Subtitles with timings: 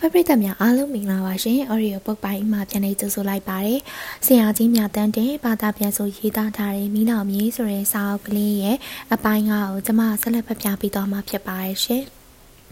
[0.00, 3.78] ဖက်ပရိသတ်များအားလုံးမင်္ဂလာပါရှင်။ Audio Book ပိုင်းမှာပြန်လည်ကြိုဆိုလိုက်ပါတယ်။
[4.26, 8.76] ဆရာကြီးမြတ်တန်းတဲ့ဘာသာပြန်ဆိုရေးသားထားတဲ့မိနောက်မြေဆိုတဲ့စာအုပ်ကလေးရဲ့
[9.14, 12.02] အပိုင်းငါကိုကျွန်မဆက်လက်ဖတ်ပြပေးသွားမှာဖြစ်ပါတယ်ရှင်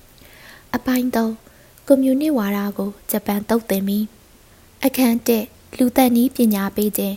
[0.74, 4.04] ။အပိုင်း3ကွန်မြူနစ်ဝါဒကိုဂျပန်တုတ်တင်ပြီး
[4.84, 5.16] အခန်း
[5.48, 7.16] 1လူသက်နည်းပညာပေးခြင်း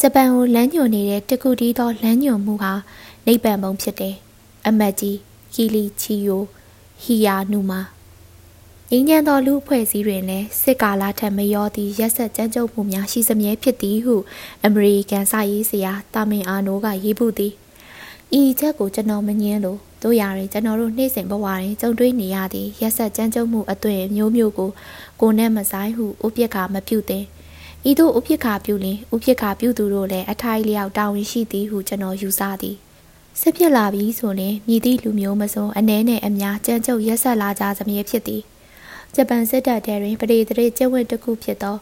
[0.00, 2.72] ဂျပန်ကိုလမ်းညွှန်နေတဲ့တခုတည်းသောလမ်းညွှန်မှုဟာ
[3.26, 4.14] နိဗ္ဗာန်ဘုံဖြစ်တယ်။
[4.66, 5.18] အမတ်ကြီး
[5.54, 6.42] ကီလီချီယို
[7.02, 7.82] ဟီယာနူမာ
[8.94, 14.16] ငင်းညံသောလူအဖွဲ့အစည်းတွင်လည်းစစ်ကာလထက်မရောသည့်ရက်ဆက်ကြမ်းကြုတ်မှုများရှိစမြဲဖြစ်သည်ဟု
[14.64, 17.52] အမေရိကန်စာရေးဆရာတာမင်အာနိုကရေးပူသည်
[18.38, 24.70] ဤချက်ကိုကျွန်တော်မငင်းလို့တို့ရရင်ကျွန်တော်တို့နှိမ့်စဉ်ဘဝတွင်ကြုံတွေ့နေရသည့်ရက်ဆက်ကြမ်းကြုတ်မှုအသွင်မျိုးမျိုးကို
[25.20, 27.24] ကိုနဲ့မဆိုင်ဟုဥပိ္ပခာမပြုသင်
[27.90, 32.76] ဤသို့ဥပိ္ပခာပြုလင်ဥပိ္ပခာပြုသူတို့လည်းအထိုက်လျောက်တာဝန်ရှိသည်ဟုကျွန်တော်ယူဆသည်
[33.40, 38.42] ဆက်ဖြစ်လာပြီဆိုရင်မြည်သည့်လူမျိုးမစုံအ ਨੇ နဲ့အများကြမ်းကြုတ်ရက်ဆက်လာကြစမြဲဖြစ်သည်
[39.14, 41.76] ဂျပန်စစ်တပ်ထဲတွင်ပရိသေတွေကျင့်ဝတ်တစ်ခုဖြစ်သော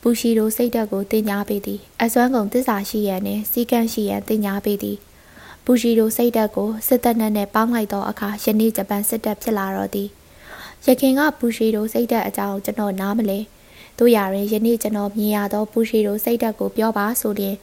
[0.00, 4.96] ဘူရှီရိုစိတ်ဓာတ်ကိုတင် जा ပေးသည်အစွမ်းကုန်သစ္စာရှိရန်နှင့်စီကံရှိရန်တင် जा ပေးသည်
[5.64, 10.08] ဘူရှီရိုစိတ်ဓာတ်ကိုစစ်တပ်နဲ့နဲ့ပေါင်းလိုက်သောအခါယနေ့ဂျပန်စစ်တပ်ဖြစ်လာတော့သည်
[10.86, 13.38] ရခင်ကဘူရှီရိုစိတ်ဓာတ်အကြောင်းကျွန်တော်နားမလဲ
[13.98, 17.56] တို့ရရင်ယနေ့ကျွန်တော်မြင်ရသောဘူရှီရိုစိတ်ဓာတ်ကိုပြောပါဆိုရင်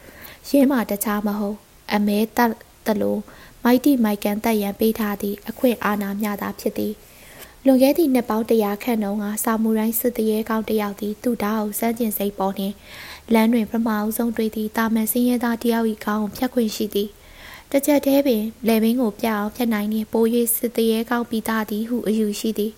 [0.49, 1.57] ရင်းမှတခြားမဟုတ်
[1.93, 2.51] အမဲတတ်
[2.87, 3.19] တလို့
[3.63, 6.93] မိုက်တီမိုက်ကန်တက်ရန်ပေးထားသည့်အခွင့်အာဏာမျှသာဖြစ်သည်
[7.65, 12.75] လွန်ခဲ့သည့်နှစ်ပေါင်းတရာခန့်တုန်းကစာမူရိုင်းစစ်တရေကောင်းတယောက်သည်သူ့ဓာတ်ကိုစမ်းကျင်စိတ်ပေါ်နှင့်
[13.33, 17.09] လမ်းတွင်ပထမအဆုံးတွေ့သည့်တာမန်စင်းရဲသားတယောက်၏ခေါင်းကိုဖြတ်ခွင့်ရှိသည်
[17.71, 22.73] တစ်ချက်တည်းပင်လေဘင်းကိုပြအောင်ဖြတ်နိုင်ရင်ပိုး၍စစ်တရေကောင်းပြီးသားသည်ဟုအယူရှိသည်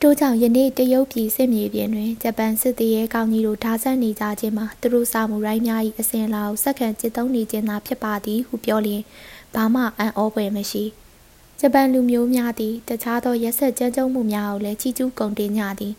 [0.00, 9.02] တိုးကြောင့်ယနေ့တရုတ်ပြည်စစ်မြေပြင်တွင်ဂျပန်စစ်တရေကောင်းကြီးတို့ဓာဆန့်နေကြခြင်းမှာသူတို့စာမူရိုင်းများ၏အစဉ်လာကိုစက္ကန့်จิตသုံးနေခြင်းသာဖြစ်ပါသည်ဟုပြောလျင်
[9.54, 10.86] ဘာမှအံ့ဩဖွယ်မရှိ။
[11.62, 15.94] ဂျပန်လူမျိုးများသည်တခြားသောရက်ဆက်ကြမ်းကြုတ်မှုများကိုလည်းချီးကျူးဂုဏ်တင်ကြသည်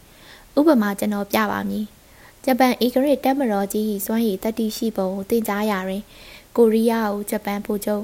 [0.57, 1.85] ဥပမာကျွန်တော်ပြပါမည်
[2.45, 6.03] ဂျပန်ဧကရစ်တက်မတော်ကြီး၏စွမ်းရည်တတိရှိပုံကိုသင်ကြားရာတွင်
[6.57, 8.03] ကိုရီးယားကိုဂျပန်ဗိုလ်ချုပ်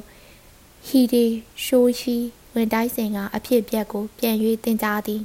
[0.87, 1.25] ဟီဒေ
[1.65, 2.17] ရှိုရှိ
[2.53, 5.21] ဝင်တိုက်စဉ်ကအဖြစ်ပြက်ကိုပြန်၍သင်ကြားသည်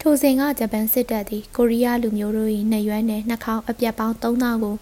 [0.00, 4.76] ထိုစဉ်ကဂျပန်စစ်တပ်သည်ကိုရီးယားလူမျိုးတို့၏နှရွမ်းနှင့်နှာခေါင်းအပြတ်ပေါင်း3000ကို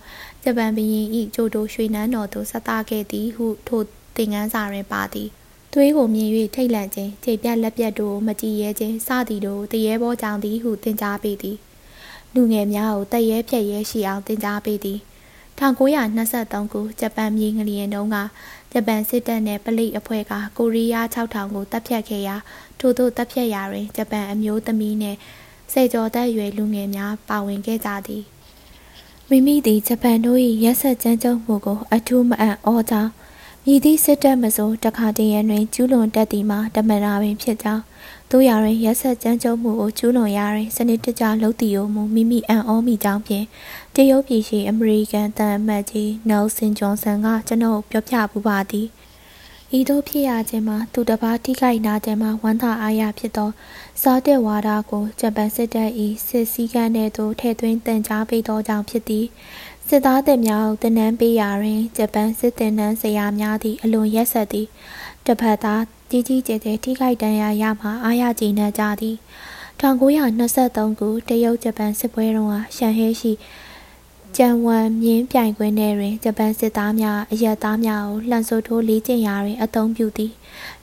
[0.45, 3.83] ဂျပန်ဘရင်၏ဂျိုတိုရွှေနန်းတော်သို့ဆက်တာခဲ့သည်ဟုထို
[4.17, 5.31] သင်ခန်းစာတွင်ပါသည်
[5.75, 11.57] သွေးကိုမြင်၍ထိတ်လန့်ခြင်းခြေပြက်လက်ပြက်တို့မကြည်ရဲခြင်းစသည်တို့တရေဘောကြောင့်သည်ဟုသင်ကြားပေးသည်
[12.35, 14.99] လူငယ်များကိုတရဲဖြက်ရဲရှိအောင်သင်ကြားပေးသည်
[15.59, 18.17] 1923ခုဂျပန်မြေငလျင်တုန်းက
[18.73, 22.37] ဂျပန်စစ်တပ်နှင့်ပလိအဖွဲ့ကကိုရီးယား6000ကိုတပ်ဖြတ်ခဲ့ရာ
[22.81, 25.19] ထို့သို့တပ်ဖြတ်ရာတွင်ဂျပန်အမျိုးသမီးနှင့်
[25.73, 28.23] စေကျော်သက်ရွယ်လူငယ်များပါဝင်ခဲ့ကြသည်
[29.29, 33.11] မိမိသည်ဂျပန်တို့၏ရက်ဆက်ကြမ်းကြုတ်မှုကိုအထူးမအံ့ဩကြောင်း
[33.67, 37.83] မြည်သည့်စစ်တပ်မစိုးတခါတည်းရန်တွင်ကျူးလွန်တတ်သည်မှာတမန်တော်ပင်ဖြစ်ကြောင်း
[38.31, 43.47] တို့ရတွင်ရက်ဆက်ကြမ်းကြုတ်မှုကိုကျူးလွန်ရာတွင်စနစ်တကျလုပ်သည်ကိုမူမိမိအံ့ဩမိကြောင်းဖြင့်
[43.95, 48.87] တရုတ်ပြည်ရှိအမေရိကန်တန်အမတ်ကြီးနယ်ဆင်ဂျွန်ဆန်ကကျွန်တော်ပြောပြပူပါသည်
[49.79, 53.51] ဤသို့ဖြစ်ရခြင်းမှာသူတစ်ပါးထိခိုက်နာခြင်းမှာဝမ်းသာအားရဖြစ်သော
[54.03, 55.91] စားတဲ့ဝါဒကိုဂျပန်စစ်တပ်၏
[56.27, 59.27] စစ်စည်းကမ်းထဲသို့ထည့်သွင်းတန်ကြားပေးသောကြောင့်ဖြစ်သည်
[59.93, 64.67] စစ်သားသစ်များကိုတင်နန်းပေးရာတွင်ဂျပန်စစ်တင်နန်းဆရာများသည်အလွန်ရက်ဆက်သည်
[65.27, 69.17] တစ်ဖက်သားကြီးကြီးကျယ်ကျယ်ထိခိုက်ဒဏ်ရာရမှအားရကြည်နပ်ကြသည်
[69.81, 73.33] 1923ခုတရုတ်ဂျပန်စစ်ပွဲတုန်းကရှန်ဟဲရှိ
[74.37, 80.33] ကျန်ဝမ်မြင်းပြိုင်ကွင်းထဲတွင်ဂျပန်စစ်သားများအရက်သားများကိုလှန်ဆိုထိုးလေးကျင်ရာတွင်အသုံးပြုသည်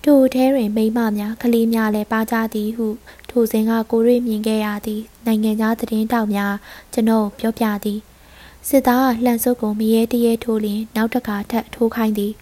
[0.04, 2.88] ထိုထဲတွင်မိမများကလေးများလည်းပါကြသည်ဟု
[3.30, 6.54] ထိုစဉ်ကကိုရိမြင်ခဲ့ရသည်နိုင်ငံသားသတင်းတောက်များ
[6.94, 8.00] ကျွန်ုပ်ပြောပြသည်
[8.70, 12.34] စစ်သားကလှန်စုပ်ကိုမရဲတရဲထိုးလျင်နောက်တစ်ခါထပ်ထိုးခိုင်းသည်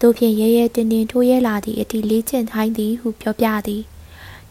[0.00, 3.82] တို့ဖြင့်ရဲရဲတင်းတင်းထိုးရဲလာသည့်အထိလေ့ကျင့်ခိုင်းသည်ဟုပြောပြသည်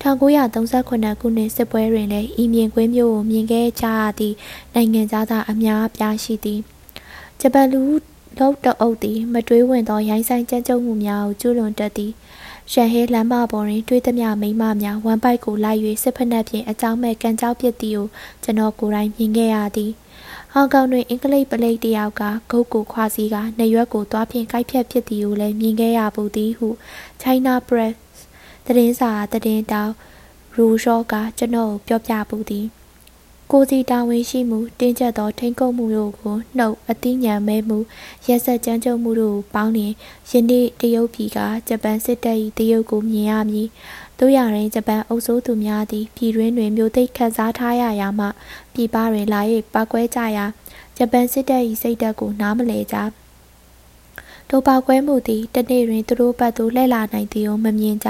[0.02, 4.36] 1938ခုနှစ်စစ်ပွဲတွင်လည်းဤမြင်ကွင်းမျိုးကိုမြင်ခဲ့ကြရသည့်
[4.74, 6.60] နိုင်ငံသားသားအများအပြားရှိသည်
[7.40, 7.82] ဂျပန်လူ
[8.40, 12.12] လောက်တအုပ်သည်မတွေးဝင်သောရိုင်းဆိုင်ကြမ်းကြုတ်မှုများကိုကျူးလွန်တတ်သည်
[12.72, 18.08] ရှန်ဟဲလမ်းမပေါ်တွင်တွေးသမျှမိမများဝမ်ပိုက်ကိုလိုက်၍စစ်ဖက်နှက်ဖြင့်အကြောင်းမဲ့ကန်ကြောက်ပစ်သည်ကို
[18.44, 19.92] ကျွန်တော်ကိုယ်တိုင်မြင်ခဲ့ရသည်
[20.56, 26.68] ဟောင်ကောင်တွင်အင်္ဂလိပ်ပလိတ်တယောက်ကဂုတ်ကိုခွာစီကနေရွက်ကိုသွားဖြင့်ကိုက်ဖြတ်ဖြစ်သည်ကိုလည်းမြင်ခဲ့ရပူသည်ဟု
[27.22, 27.96] China Press
[28.66, 29.94] သတင်းစာသတင်းတောက်
[30.56, 32.66] ရူရှော့ကကျွန်တော်ပြောပြပူသည်
[33.52, 37.78] ကိုစီတာဝန်ရှိမှုတင်းကျပ်သောထိန်းချုပ်မှုတို့ကိုနှုတ်အသိဉာဏ်မဲမှု
[38.28, 39.94] ရက်ဆက်ကြမ်းကြုတ်မှုတို့ပေါင်းလျင်
[40.30, 43.68] ယနေ့တရုတ်ပြည်ကဂျပန်စစ်တပ်၏တရုတ်ကိုမြင်ရမည်
[44.20, 48.28] တို့ရရင်ဂျပန်အုပ်စိုးသူများသည်ပြည်တွင်းတွင်မြို့သိပ်ခတ်စားထားရရာမှ
[48.74, 49.42] ပြည်ပတွင်လာ၍
[49.74, 50.46] ပောက်ကွဲကြရာ
[50.98, 52.98] ဂျပန်စစ်တပ်၏စိတ်ဓာတ်ကိုနားမလည်ကြ
[54.50, 58.10] ထိုပောက်ကွဲမှုသည်တနေ့တွင်သူတို့ဘက်သို့လှည့်လာနိုင်သည်ကိုမမြင်ကြ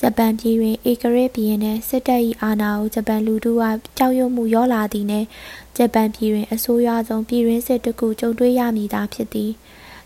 [0.00, 3.62] ဂျပန်ပြည်တွင်ဧကရာဇ်ဘုရင်နှင့်စစ်တပ်၏အာဏာကိုဂျပန်လူထုက
[3.98, 5.26] ကြောက်ရွံ့မှုလျော့လာသည်နှင့်
[5.76, 9.50] ဂျပန်ပြည်တွင်အဆိုးရွားဆုံးပြည်တွင်းစစ်တစ်ခုကြုံတွေ့ရမည်သာဖြစ်သည်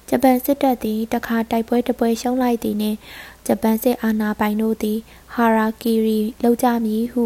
[0.09, 2.99] ဂျပန်စစ်တပ်သည်တခါတိုက်ပွဲတစ်ပွဲရှုံးလိုက်သည်နှင့်
[3.47, 4.99] ဂျပန်စစ်အာဏာပိုင်တို့သည်
[5.35, 7.23] ဟာရာကီရီလုပ်ကြမည်ဟု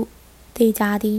[0.56, 1.18] သေချာသည်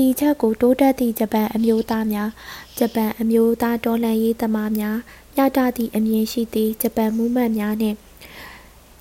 [0.00, 2.30] ဤချက်ကိုတိုးတက်သည့်ဂျပန်အမျိုးသားများ
[2.78, 4.98] ဂျပန်အမျိုးသားတော်လှန်ရေးသမားများ
[5.36, 7.96] ညတာသည့်အမြင်ရှိသည့်ဂျပန်မူးမတ်များနှင့်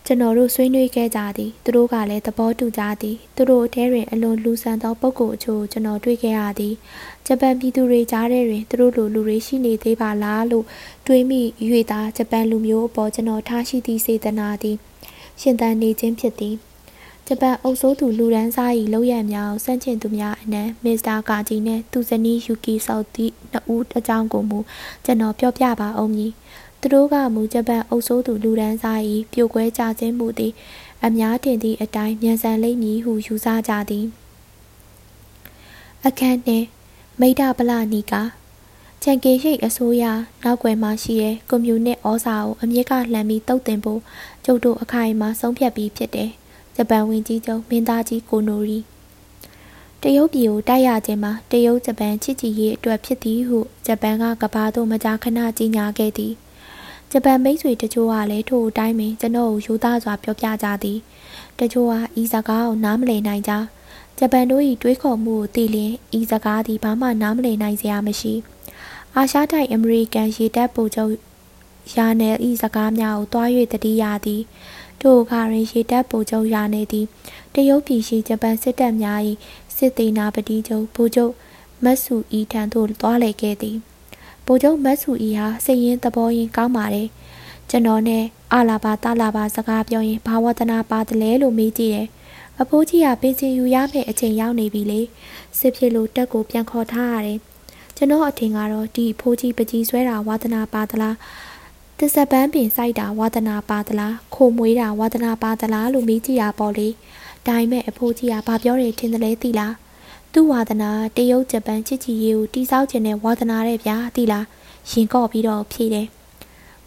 [0.05, 6.75] ကျွန်တော်တို့ဆွေးနွေးခဲ့ကြသည်သူတို့ကလည်းသဘောတူကြသည်သူတို့အထဲတွင်အလွန်လူဆန်သောပုဂ္ဂိုလ်အချို့ကျွန်တော်တွေ့ခဲ့ရသည်
[7.27, 10.65] ဂျပန်ပြည်သူတွေကြားထဲတွင်သူတို့လိုလူတွေရှိနေသေးပါလားလို့
[11.07, 11.41] တွေးမိ၍
[11.91, 14.77] သာဂျပန်လူမျိုးအပေါ်ကျွန်တော်ထားရှိသည့်စေတနာသည်
[15.41, 16.55] ရှင်သန်နေခြင်းဖြစ်သည်
[17.27, 24.59] ဂျပန်အုပ်စိုးသူလူရန်စား၏လောက်ရများကိုစန့်ကျင်သူများအနက်မစ္စတာကာဂျီနှင့်သူဇနီးယူကီဆောက်သည့်နှစ်ဦးအကြောင်းကိုမူ
[25.05, 26.31] ကျွန်တော်ပြောပြပါအောင်မည်
[26.81, 28.99] သူတို့ကမူဂျပန်အုပ်စိုးသူလူရန်စား၏
[29.31, 30.53] ပြိုကွဲကြခြင်းမှုသည်
[31.05, 34.05] အများတင်သည့်အတိုင်းမြန်ဆန်လိမ့်မည်ဟုယူဆကြသည်
[36.05, 36.65] အခန်းနှင့်
[37.19, 38.13] မိဒ္ဒပလနီက
[39.03, 40.03] ချန်ကေရှိတ်အစိုးရ
[40.43, 44.01] နောက်ွယ်မှာရှိတဲ့ကွန်မြူနစ်ဩဇာကိုအမြင့်ကလှမ်းပြီးတုတ်တင်ဖို့
[44.45, 46.29] ကျုပ်တို့အခိုင်အမာဆုံးဖြတ်ပြီးဖြစ်တယ်
[46.75, 48.79] ဂျပန်ဝန်ကြီးချုပ်မင်းသားကြီးကိုနိုရီ
[50.01, 56.33] တရုတ်ပြည်ကိုတိုက်ရခြင်းမှာတရုတ်ဂျပန်ချစ်ကြည်ရေးအတွက်ဖြစ်သည်ဟုဂျပန်ကကဘာသို့မကြာခဏကြီးညာခဲ့သည်
[57.13, 60.99] ဂျပန်မိတ်ဆွေတချို့ကလည်းထို့အတိုင်းပင်ကျွန်တော်ကိုယူသားစွာပြောပြကြသည်
[61.59, 63.53] တချို့ကဤစကားကိုနားမလည်နိုင်ကြ
[64.17, 68.33] ဂျပန်တို့၏တွေးခေါ်မှုကိုသိလျင်ဤစကားသည်ဘာမှနားမလည်နိုင်စရာမရှိ
[69.15, 71.13] အာရှတိုက်အမေရိကန်ရေတပ်ဗိုလ်ချုပ်
[71.95, 74.41] ယာနယ်ဤစကားများကိုတွား၍တတိယသည်
[75.01, 77.05] ထိုအခါတွင်ရေတပ်ဗိုလ်ချုပ်ရာနေသည်
[77.53, 79.19] တရုတ်ပြည်ရှိဂျပန်စစ်တပ်များ၏
[79.75, 81.33] စစ်သေးနာပတိချုပ်ဗိုလ်ချုပ်
[81.83, 83.77] မတ်ဆူအီထံသို့သွားလေခဲ့သည်
[84.51, 87.07] ဗိုလ်ချုပ်မတ်ဆူအီဟာစိတ်ရင်းသဘောရင်းကောင်းပါတယ်
[87.69, 92.07] ကျွန်တော်နဲ့အာလာပါတာလာပါစကားပြောရင်ဘာဝတနာပါတယ်လဲလို့မေးကြည့်တယ်
[92.61, 95.01] အဖိုးကြီးကပင်စင်ယူရမယ့်အချိန်ရောက်နေပြီလေ
[95.59, 97.39] စစ်ဖြစ်လို့တက်ကိုပြန်ခေါ်ထားရတယ်
[97.95, 101.15] ကျွန်တော်အထင်ကတော့ဒီအဖိုးကြီးပကြီးဆွဲတာဝါသနာပါသလား
[101.99, 106.87] တစ္ဆပန်းပင်စိုက်တာဝါသနာပါသလားခိုမွေးတာဝါသနာပါသလားလို့မေးကြည့်ရပေါ့လေ
[107.47, 109.73] ဒါပေမဲ့အဖိုးကြီးကဘာပြောတယ်ထင်တယ်လဲသိလား
[110.35, 114.45] သူ့ဝါသနာတရုတ်ဂျပန်ချစ်ချီရေးကိုတိဆောက်ခြင်းနဲ့ဝါသနာတဲ့ဗျာသိလား
[114.89, 116.07] ရင်ကော့ပြီးတော့ဖြေတယ်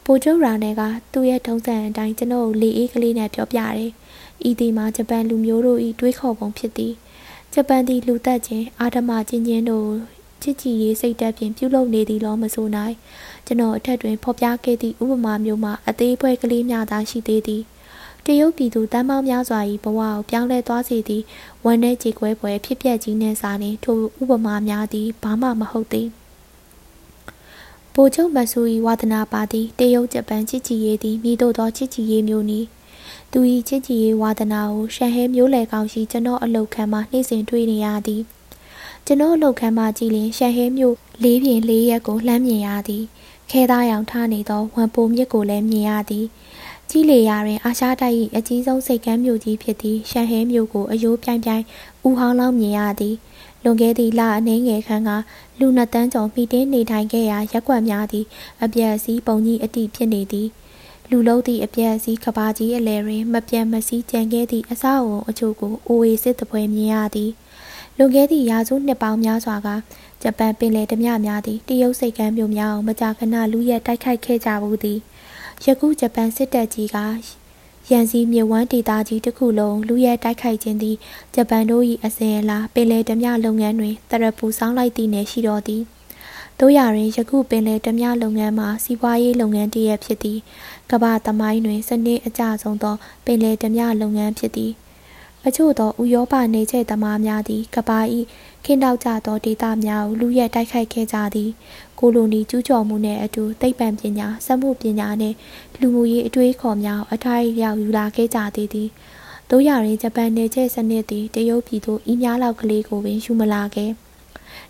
[0.04, 0.82] ပိုကျုပ်ရာနယ်က
[1.12, 3.90] သူ့ရဲ့ထုံးစံအတိုင်းကျွန်တော်လေအေးကလေးနဲ့ပြောပြတယ်
[4.48, 6.94] ဤဒီမှာဂျပန်လူမျိုးတို့ဤတွေးခေါ်ပုံဖြစ်သည်
[7.54, 9.90] ဂျပန်သည်လူသက်ခြင်းအာဓမချင်းချင်းတို့
[10.42, 12.94] ချစ်ကြည်ရေးစိတ်ဓာတ်ဖြင့်ပြုလုပ်နေသည်လောမဆိုနိုင်
[13.46, 17.62] ကျွန်တော်အထက်တွင်ဖော်ပြခဲ့သည့်ဥပမာမျိုးမှာအသေးဖွဲကလေးများသာရှိသေးသည်
[18.26, 21.24] တရုတ်ပြည်သူတမ်းပေါင်းများစွာ၏ဘဝကိုပြောင်းလဲသွားစေသည့်
[21.64, 26.08] ဝန်내ကြေကွဲပွဲဖြစ်ပျက်ကြီးနှင့်စာနှင့်ထိုဥပမာများသည်ဘာမှမဟုတ်သည်
[27.94, 32.60] ဗိုလ်ချုပ်မဆူ၏ဝါသနာပါသည်တရုတ်ဂျပန်ချစ်ကြည်ရေးသည်မိတို့သောချစ်ကြည်ရေးမျိုးနီ
[33.32, 38.22] သူ၏ချစ်ကြည်ရေးဝါသနာကိုရှန်ဟဲမျိုးလေကောင်ရှိကျွန်တော်အလုတ်ခံမှနှိမ့်စင်တွေ့နေရသည်
[39.06, 43.04] ကျွန်တော်အလုတ်ခံမှကြည်လင်ရှန်ဟဲမျိုးလေးပြင်လေးရက်ကိုလှမ်းမြင်ရသည်
[43.50, 46.26] ခဲသားရောင်ထားနေသောဝမ်ပိုမြစ်ကိုလည်းမြင်ရသည်
[46.96, 51.64] ကြီးလေရာတွင် အာရှတိုက်၏အကြီးဆုံးစိတ်ကမ်းမြို့ကြီးဖြစ်သည့်ရှန်ဟဲမြို့ကိုအယိုးပြိုင်ပြိုင်
[52.06, 53.16] ဥဟောင်းလောင်းမြင်ရသည်
[53.64, 55.10] လွန်ခဲ့သည့်လအနှင်းငယ်ခန့်က
[55.58, 58.24] လူနှစ်တန်းကျော်မိတင်းနေထိုင်ခဲ့ရာရက်ွက်များသည်
[58.62, 60.48] အပြက်အစည်းပုံကြီးအတိဖြစ်နေသည်
[61.10, 67.30] လူလုံးသည့်အပြက်အစည်းကဘာကြီးအလယ်တွင်မပြတ်မစည်းကြံခဲ့သည့်အဆောက်အုံအချို့ကိုအိုအေစစ်တပွဲမြင်ရသည်
[67.98, 69.68] လွန်ခဲ့သည့်ရာစုနှစ်ပေါင်းများစွာက
[70.22, 75.00] ဂျပန်ပင်လယ်ဓမြများသည်တရုတ်စိတ်ကမ်းမြို့များအောင်မကြာခဏလူရဲတိုက်ခိုက်ခဲ့ကြဘူးသည်
[75.66, 76.96] ယခုဂျပန်စစ်တပ်ကြီးက
[77.90, 80.96] ရန်စီမြေဝမ်းဒေသကြီးတစ်ခုလုံးလူရဲတိုက်ခိုက်ခြင်းသည်
[81.34, 85.82] ဂျပန်တို့၏အစဉ်အလာပင်လယ်ဓမြလုပ်ငန်းတွင်တရပူဆောင်းလိုက်သည့်နယ်ရှိတော်သည်
[86.60, 90.38] တို့ရတွင်ယခုပင်လယ်ဓမြလုပ်ငန်းမှာစီးပွားရေးလုပ်ငန်းတည်းရဖြစ်သည်
[90.90, 92.94] ကမ္ဘာသမိုင်းတွင်စနစ်အကျဆုံးသော
[93.24, 94.72] ပင်လယ်ဓမြလုပ်ငန်းဖြစ်သည်
[95.46, 97.98] အချို့သောဥရောပနေကျဲသမားများသည်ကဘာ၏
[98.64, 101.50] ခင်းတောက်ကြသောဒေသများကိုလူရဲတိုက်ခိုက်ခဲ့ကြသည်
[101.98, 105.36] ကိုလိုနီကျူးကျော်မှုနှင့်အတူသိပ္ပံပညာစက်မှုပညာနှင့်
[105.80, 108.88] လူမှုရေးအတွေးခေါ်များအထိုက်ရောက်ယူလာခဲ့ကြသေးသည်
[109.50, 113.90] တို့ရရင်ဂျပန်နေကျဲစနစ်သည်တရုတ်ပြည်သို့ဤများလောက်ကလေးကိုပင်ယူမလာခဲ့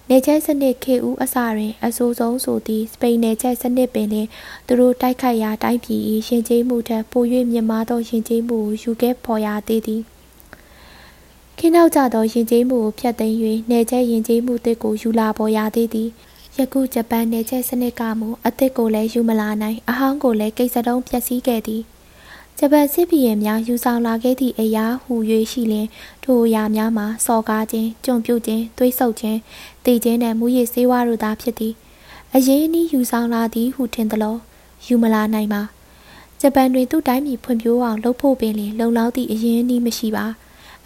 [0.08, 4.28] နေကျဲစနစ်ခေဦးအစတွင်အဆိုးဆုံးဆိုသည့်စပိန်နေကျဲစနစ်ပင်လင်
[4.66, 10.02] သူတို့တိုက်ခိုက်ရာတိုင်းပြည်၏ရှင်ကျေးမှုထက်ပို၍မြင့်မားသောရှင်ကျေးမှုကိုယူခဲ့ဖော်ရသေးသည်
[11.58, 13.36] ခင်းနောက်ကြသောယဉ်ကျေးမှုကိုဖျက်သိမ်း၍
[13.70, 16.08] နယ်ကျဲယဉ်ကျေးမှုတစ်ကိုယူလာပေါ်ရသေးသည်
[16.58, 21.82] ယခုဂျပန်နယ်ကျဲစနစ်ကမူအသစ်ကိုလည်းယူမလာနိုင်အဟောင်းကိုလည်းကိစ္စတုံးဖျက်ဆီးခဲ့သည်
[22.58, 25.14] ဂျပန်စစ်ဘီရင်များယူဆောင်လာခဲ့သည့်အရာဟူ၍
[25.52, 25.86] ရှိလင်
[26.24, 29.38] ထိုအရာများမှာစော်ကားခြင်းကြုံပြုတ်ခြင်းသွေးဆုပ်ခြင်း
[29.84, 31.74] တည်ခြင်းနှင့်မူရစ်ဆေးဝါးတို့သာဖြစ်သည်
[32.34, 34.36] အရေးအနည်းယူဆောင်လာသည်ဟုထင်သလို
[34.86, 35.62] ယူမလာနိုင်ပါ
[36.40, 40.26] ဂျပန်တွင်သူ့တိုင်းပြည်ဖွံ့ဖြိုးအောင်လုပ်ဖို့ပင်လျှင်လုံလောက်သည့်အရင်းအနှီးမရှိပါ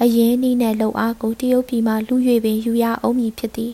[0.03, 2.15] အရင်းအနှီးနှင့်လုံအားကိုတရုတ်ပြည်မှလူ၍
[2.45, 3.73] ပင်ယူရအောင်မည်ဖြစ်သည်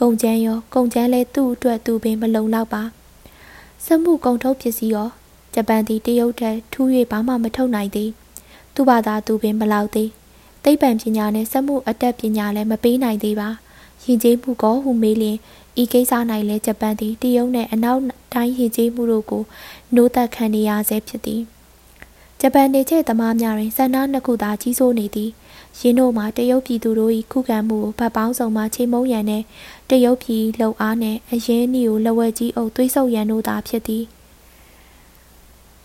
[0.00, 2.82] ကုန်ကျန်းရောကုန်ကျန်းလဲသူ့အတွက်သူပင်မလုံလောက်ပါ
[3.84, 5.08] စက်မှုကုန်ထုတ်ပစ္စည်းရော
[5.54, 8.10] ဂျပန်သည်တရုတ်ထက်ထူး၍ဘာမှမထုတ်နိုင်သည်
[8.74, 10.08] သူ့ဘာသာသူပင်မလောက်သည်
[10.64, 13.48] သိပ္ပံပညာနဲ့စက်မှုအတတ်ပညာလည်းမပေးနိုင်သေးပါ
[14.04, 15.38] ယဉ်ကျေးမှုကောဟုမေးလျင်
[15.82, 16.12] ဤကိစ္စ၌
[16.48, 18.02] လည်းဂျပန်သည်တရုတ်နှင့်အနောက်
[18.34, 19.42] တိုင်းယဉ်ကျေးမှုတို့ကို
[19.94, 21.42] နိုးသက်ခံနေရဆဲဖြစ်သည်
[22.40, 25.30] ဂျပန်နေချဲ့သမားများတွင်ဆန္ဒနှစ်ခုသာကြီးစိုးနေသည်
[25.78, 29.44] ရင်းတို့မှာတရုတ်ပြည်သူတို့၏ခုခံမှုကိုဗတ်ပေါင်းစုံမှချိန်မုံရန်နှင့်
[29.90, 34.04] တရုတ်ပြည်လှုပ်အားနှင့်အရင်းနှီးကိုလက်ဝဲကြီးအုပ်သွေးဆုပ်ရန်တို့သာဖြစ်သည်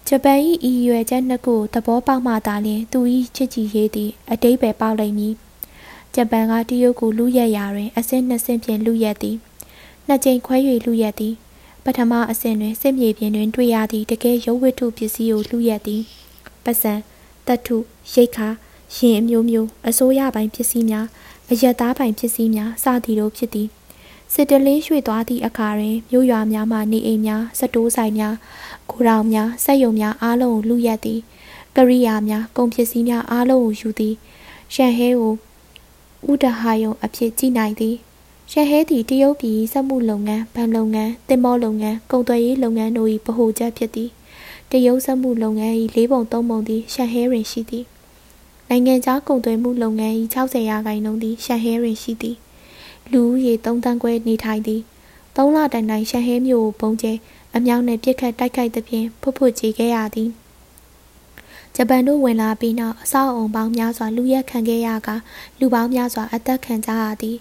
[0.07, 0.39] ဂျပန်၏
[0.69, 2.99] ဤရွယ်ချက်နှစ်ခုသဘောပေါက်မှသာလျှင်သူ၏
[3.35, 5.33] ချစ်ကြည်ရေးသည်အတိတ်ပဲပေါက်လိမ့်မည်
[6.15, 9.35] ဂျပန်ကတရုတ်ကိုလူရက်ရာတွင် အဆင့်နှစ်ဆင့်ဖြင့်လူရက်သည်
[10.07, 11.33] နှစ်ကြိမ်ခွဲ၍လူရက်သည်
[11.83, 16.01] ပထမအဆင့်တွင်စစ်မြေပြင်တွင်တွေ့ရသည့်တကယ်ရုပ်ဝတ္ထုပစ္စည်းကိုလူရက်သည်
[16.63, 16.93] ပစံ
[17.47, 17.77] တတု
[18.13, 18.47] ရိတ်ခါ
[18.93, 21.05] ရင်အမျိုးမျိုးအစိုးရပိုင်ပစ္စည်းများ
[21.49, 23.67] အယက်သားပိုင်ပစ္စည်းများစသည်တို့ဖြစ်သည်
[24.33, 28.35] စစ်တလင်းရွှေ့သွားသည့်အခါတွင်မြို့ရွာများမှနေအိမ်များစတိုးဆိုင်များ
[28.91, 31.19] ကိုရောင်များစက်ယုံများအားလုံးကိုလူရက်သည်
[31.75, 34.15] ကရိယာများကုန်ပစ္စည်းများအားလုံးကိုယူသည်
[34.73, 35.33] ရှန်ဟဲကို
[36.31, 37.95] ဥဒဟာယုံအဖြစ်ကြည်နိုင်သည်
[38.51, 44.09] ရှန်ဟဲသည်တရုတ်ပြည်စက်မှုလုပ်ငန်းဗန်လုပ်ငန်းတင်မောလုပ်ငန်းကုန်သွယ်ရေးလုပ်ငန်းတို့၏ဗဟိုချက်ဖြစ်သည်
[44.71, 47.85] တရုတ်စက်မှုလုပ်ငန်း၏လေးပုံသုံးပုံသည်ရှန်ဟဲတွင်ရှိသည်
[48.69, 52.37] နိုင်ငံခြားကုန်သွယ်မှုလုပ်ငန်း၏60ရာခိုင်နှုန်းသည်ရှန်ဟဲတွင်ရှိသည်
[53.11, 54.81] လူဦးရေ3တန်းခွဲနေထိုင်သည်
[55.35, 57.13] 3လတိုင်တိုင်ရှန်ဟဲမြို့ကိုပုံကျဲ
[57.55, 60.29] အမြောက်နှင့်ပြစ်ခတ်တိုက်ခိုက်သဖြင့်ဖွတ်ဖွတ်ကြေခဲ့ရသည်
[61.75, 65.09] ဂျပန်တို့ဝင်လာပြီးနောက်အဆောက်အုံပေါင်းများစွာလူရက်ခံခဲ့ရက
[65.59, 67.37] လူပေါင်းများစွာအသက်ခံကြရသည်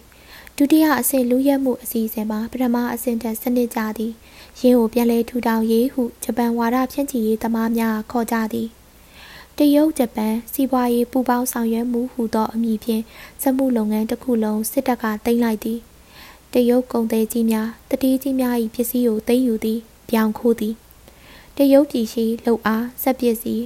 [0.57, 4.13] ဒုတိယအဆင့်လူရက်မှုအစီအစဉ်မှာပထမအဆင့်တက်စနစ်ကြသည်
[4.61, 8.69] ရင်းကိုပြန်လည်ထူထောင်ရေးဟုဂျပန်ဝါဒဖြန့်ချီရေးသမားများခေါ်ကြသည်
[9.59, 13.03] တရုတ်ဂျပန်စီးပွားရေးပူးပေါင်းဆောင်ရွက်မှုဟူသောအမည်ဖြင့်
[13.43, 15.79] စက်မှုလုပ်ငန်းတစ်ခုလုံးစစ်တပ်ကတင်လိုက်သည်
[16.53, 20.75] တရုတ်ကုန်သည်ကြီးများတတိကြီးများ၏ပစ္စည်းကိုသိမ်းယူသည်ပြောင်းခိုးသည်
[21.57, 23.65] တရုတ်ပြည်ရှိလှုပ်အားစက်ပစ္စည်း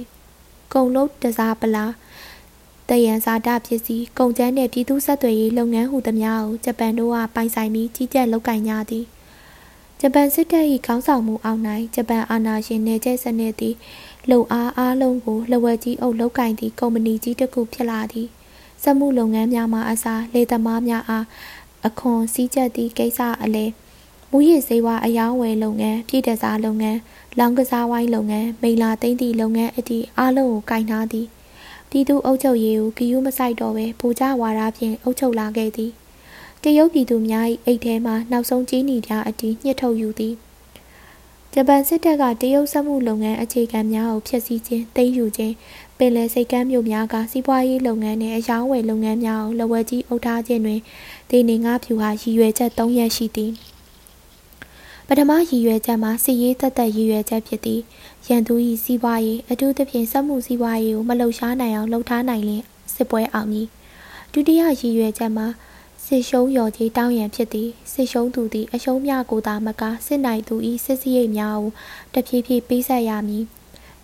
[0.73, 1.85] ကုန်လုံးတစားပလာ
[2.89, 9.05] တယံဇာတပစ္စည်းကုန်ကျန်းနှင့်ပြည်သူ့ဆက်သွယ်ရေးလုပ်ငန်းဟုသမျှကိုဂျပန်တို့ကပိုင်ဆိုင်ပြီးကြီးကြပ်လုပ်ကိုင်ကြသည်
[10.01, 11.61] ဂျပန်စစ်တပ်၏ခေါင်းဆောင်မှုအောက်၌
[11.95, 13.75] ဂျပန်အာဏာရှင်နေကျစနစ်သည်
[14.29, 18.27] လှုပ်အားအားလုံးကိုလက်ဝဲကြီးအုပ်လုပ်ကင်သည့်ကုမ္ပဏီကြီးတစ်ခုဖြစ်လာသည်
[18.83, 21.25] စက်မှုလုပ်ငန်းများမှအစားလေသမားများအား
[21.87, 23.65] အခွန်စည်းကြပ်သည့်ကိစ္စအလဲ
[24.31, 26.99] မူရည်စေဝါအယောင်းဝယ်လုပ်ငန်းပြည်တစားလုပ်ငန်း
[27.39, 31.27] လောင်ကစားဝိုင်းလုပ်ငန်းမိလာသိမ့်သည့်လုပ်ငန်းအသည့်အားလုံးကိုကင်ထားသည်
[31.89, 35.91] ပြည်သူအုပ်ချုပ်ရေးကိုဂယုမဆိုင်တော့ပဲပူကြဝါဒဖြင့်အုပ်ချုပ်လာခဲ့သည်
[36.63, 40.35] တရုတ်ပြည်သူများ၏အိတ်ထဲမှနောက်ဆုံးကြီးနီပြအတီးညှစ်ထုတ်ယူသည်
[41.53, 45.53] ဂျပန်စစ်တပ်ကတရုတ်စက်မှုလုပ်ငန်းအခြေခံများကိုဖျက်ဆီးခြင်းသိမ်းယူခြင်း
[45.97, 50.79] ပင်လယ်စိတ်ကမ်းမြို့များကစီးပွားရေးလုပ်ငန်းနှင့်အယောင်းဝယ်လုပ်ငန်းများကိုလက်ဝဲကြီးအုပ်ထားခြင်းတွင်
[51.29, 53.51] ဒေနေငါဖြူဟာရည်ရွယ်ချက်၃ရပ်ရှိသည်
[55.07, 57.81] ပထမရည်ရွယ်ချက်မှာစီရေးသက်သက်ရည်ရွယ်ချက်ဖြစ်သည်
[58.27, 62.63] ရန်သူ၏စီးပွားရေးအထူးသဖြင့်စက်မှုစီးပွားရေးကိုမလှုပ်ရှားနိုင်အောင်လှုပ်ထားနိုင်လျင်
[62.95, 63.67] စစ်ပွဲအောင်မည်
[64.33, 65.47] ဒုတိယရည်ရွယ်ချက်မှာ
[66.11, 71.57] စစ်ရှုံးရော်ကြီးတောင်းရန်ဖြစ်သည်စစ်ရှုံးသူသည်အရှုံးများကိုသာမကစစ်နိုင်သူ၏စစ်စရိတ်များ
[72.13, 73.43] ကိုတဖြည်းဖြည်းပေးဆက်ရမည်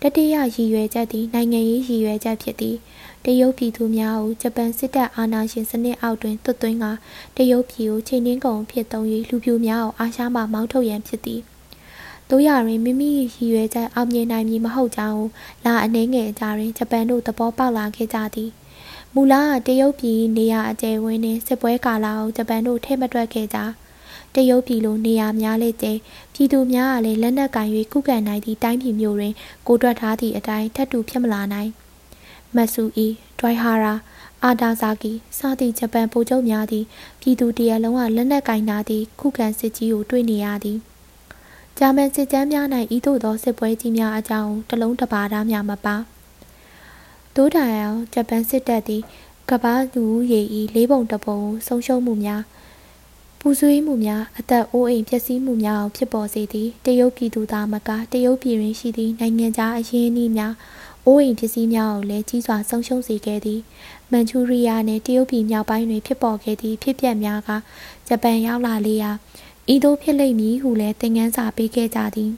[0.02, 2.76] တတိယရည်ရွယ်ချက်သည်နိုင်ငံရေးရည်ရွယ်ချက်ဖြစ်သည်
[3.24, 6.84] တရုတ်ပြည်သူများကိုဂျပန်စစ်တပ်အာဏာရှင်စနစ်အောက်တွင်သွတ်သွင်းက
[7.36, 11.40] တရုတ်ပြည်ကိုချိန်နှင်းကုန်ဖြစ်သုံး၍လူပြိုများကိုအာရှမှမောင်းထုတ်ရန်ဖြစ်သည်
[12.30, 15.24] တို့ရရင်မိမိရည်ရွယ်ချက်အောင်မြင်နိုင်မည်မဟုတ်ကြောင်း
[15.64, 18.50] လာအနေငယ်အကြတွင်ဂျပန်တို့သဘောပေါက်လာခဲ့ကြသည်
[19.18, 19.34] မူလ
[19.66, 23.58] တရုတ်ပြည်နေရာအကျယ်ဝန်းနှင့်စစ်ပွဲကာလကိုဂျပန်တို့ထဲမတွက်ခဲ့ကြ
[24.34, 25.92] တရုတ်ပြည်လိုနေရာများလေကျဲ
[26.34, 29.34] ပြည်သူများကလည်းလက်နက်ကင်၍ကုကန်နိုင်သည့်တိုင်းပြည်မျိုးတွင်
[29.66, 31.70] ကိုတွက်ထားသည့်အတိုင်းထပ်တူဖြစ်မလာနိုင်
[32.54, 33.08] မတ်ဆူအီ
[33.40, 33.94] ဒွိုင်ဟာရာ
[34.42, 36.84] အာဒါဇာကီစသည့်ဂျပန်ဗိုလ်ချုပ်များသည်
[37.20, 40.78] ပြည်သူတရလုံးကလက်နက်ကင်နာသည့်ခုခံစစ်ကြီးကိုတွေ့နေရသည်
[41.78, 45.96] ဂျာမန်စစ်ကြမ်းများ၌ဤသို့သောစစ်ပွဲကြီးများအကြောင်းတလုံးတပါးသားများမပါ
[47.36, 49.02] ဒိုးတိုင်အောင်ဂျပန်စစ်တပ်သည်
[49.50, 52.42] ကမ္ဘာလူရေဤလေးပုံတပုံဆုံးရှုံးမှုများ
[53.40, 60.54] ပူဆွေးမှုများအသက်အိုးအိမ်ပျက်စီးမှုများကိုဖြစ်ပေါ်စေသည်တရုတ်ပြည်သူသားမကတရုတ်ပြည်တွင်ရှိသည့်နိုင်ငံခြားအရင်းအနှီးများ
[61.06, 63.60] အိုးအိမ်ပစ္စည်းများကိုလည်းကြီးစွာဆုံးရှုံးစေခဲ့သည်
[64.10, 67.50] မန်ချူရီးယားနှင့်တရုတ်ပြည်မြောက်ပိုင်းတွင်ဖြစ်ပေါ်ခဲ့သည့်ဖြစ်ပျက်များက
[68.08, 69.10] ဂျပန်ရောက်လာလေရာ
[69.74, 72.32] ဤသို့ဖြစ်လိမ့်မည်ဟုလည်းသင်ခန်းစာပေးခဲ့ကြသည်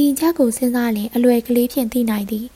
[0.00, 2.46] ဤချက်ကိုစဉ်းစားလျင်အလွယ်ကလေးဖြင့်သိနိုင်သည်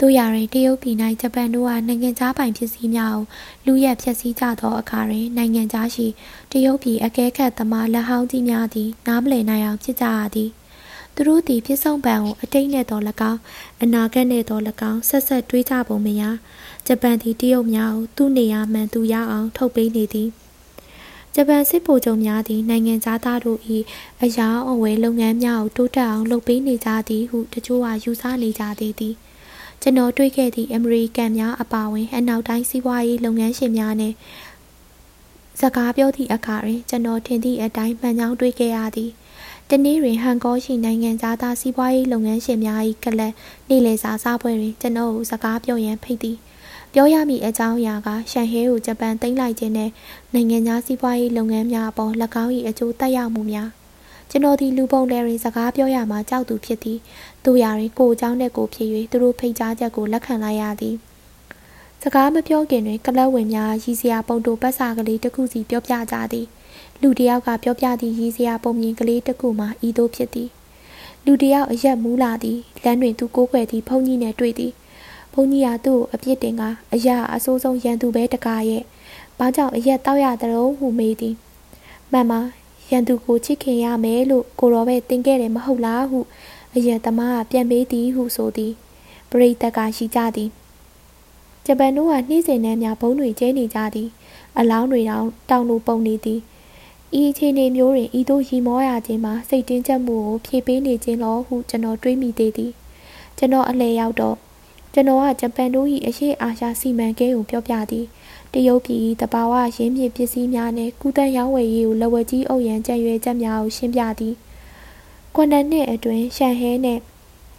[0.00, 3.24] တို့ရရင်တရုတ်ပြည်၌ဂျပန်တို့ကနိုင်ငံခြားပိုင်ပစ္စည်းများကို
[3.66, 6.06] လူရက်ဖျက်ဆီးကြသောအခါတွင်နိုင်ငံခြားရှိ
[6.52, 10.50] တရုတ်ပြည်အကဲခတ်သမားလက်ဟောင်းကြီးများသည်နားမလည်နိုင်အောင်ဖြစ်ကြရသည်
[11.14, 13.40] သူတို့သည်ပြစ်ဆုံးပံကိုအတိတ်နဲ့တော်၎င်း
[13.82, 16.22] အနာဂတ်နဲ့တော်၎င်းဆက်ဆက်တွေးကြပုံမရ
[16.86, 20.30] ဂျပန်သည်တရုတ်များကိုသူ့နေရာမှန်သူရအောင်ထုတ်ပေးနေသည်
[21.34, 23.60] ဂျပန်စစ်ဗိုလ်ချုပ်များသည်နိုင်ငံသားတို့၏
[24.22, 29.14] အရာအဝယ်လုပ်ငန်းများကိုတိုးတက်အောင်လုပ်ပေးနေကြသည်ဟုတချို့ကယူဆနေကြသေးသည်
[29.82, 34.14] ကျွန်တော်တွေ့ခဲ့သည့်အမေရိကန်များအပါအဝင်အနောက်တိုင်းစီးပွားရေးလုပ်ငန်းရှင်များနှင့်
[35.60, 39.10] စကားပြောသည့်အခါတွင်ကျွန်တော်ထင်သည့်အတိုင်းမှန်ကြောင်းတွေ့ခဲ့ရသည်
[39.70, 43.32] တနေ့တွင်ဟန်ကောရှိနိုင်ငံသားစီးပွားရေးလုပ်ငန်းရှင်များ၏ကလပ်
[43.68, 46.36] နေ့လည်စာစားပွဲတွင်ကျွန်တော်ကိုစကားပြောရန်ဖိတ်သည်
[46.94, 49.90] ပြောရမည့်အကြောင်းအရာကရှန်ဟဲကိုဂျပန်သိမ်းလိုက်ခြင်းနဲ့
[50.34, 52.12] နိုင်ငံသားစီးပွားရေးလုပ်ငန်းများအပေါ်၎
[52.44, 53.68] င်း၏အကျိုးသက်ရောက်မှုများ
[54.30, 56.98] ကျွန်တော်ဒီလူပုံတယ်ရင်စကားပြောရမှာကြောက်သူဖြစ်သည်
[57.44, 60.94] တို့ရာတွင်ကိုအကြောင်းနဲ့ကိုဖြစ်၍သူတို့ဖိတ်ကြားချက်ကိုလက်ခံလိုက်ရသည်
[62.02, 66.46] စကားမပြောခင်တွင်ကလပ်ဝင်များရည်စရာပုံတိုပတ်စာကလေးတစ်ခုစီပြောပြကြသည်
[67.02, 70.48] လူတယောက်ကပြောပြသည့်ရည်စရာပုံမြင်ကလေးတစ်ခုမှာဤသို့ဖြစ်သည်
[71.24, 74.87] လူတယောက်အရက်မူးလာသည်လမ်းတွင်သူကိုးကွယ်သည့်ဘုန်းကြီးနှင့်တွေ့သည်ဘု
[75.42, 76.62] န်းကြီးကသူ့ကိုအပြစ်တင်က
[76.94, 78.82] အရာအဆိုးဆုံးရန်သူပဲတကားရဲ့
[79.38, 81.34] ဘာကြောင့်အရက်တောက်ရတဲ့တော့ဟုမေးသည်
[82.12, 82.40] မှန်ပါ
[82.90, 86.20] ရန်သူကိုချစ်ခင်ရမယ်လို့ကိုရောပဲတင်ခဲ့တယ်မဟုတ်လားဟု
[86.74, 88.72] အရက်သမားကပြန်ပေးသည်ဟုဆိုသည်
[89.30, 90.50] ပရိသတ်ကရှိကြသည်
[91.66, 94.08] ဂျပန်တို့ကနှီးစင်နှမ်းများဘုံတွေကျဲနေကြသည်
[94.58, 96.40] အလောင်းတွေတောင်တောင်လိုပုံနေသည်
[97.20, 102.72] ဤအခြေအနေမျိုးတွင်ဤသို့ရီမောရခြင်းမှာစိတ်တင်းကျပ်မှုကိုဖြည့်ပေးနေခြင်းလောဟုကျွန်တော်တွေးမိသေးသည်
[103.38, 104.36] ကျွန်တော်အလဲရောက်တော့
[104.98, 108.06] ကျွန်တော်ကဂျပန်တို့၏အရှိအာရှစီမံကိန်းကိုပြောပြသည်
[108.52, 114.34] တရုတ်ပြည်တဘာဝရင်းမြစ်ပစ္စည်းများနှင့်ကုသရောင်းဝယ်ရေးကိုလက်ဝဲကြီးအုပ်ရန်ကြံရွယ်ချက်များကိုရှင်းပြသည်
[115.34, 117.00] ကွန်တန်နှစ်အတွင်းရှန်ဟဲနှင့်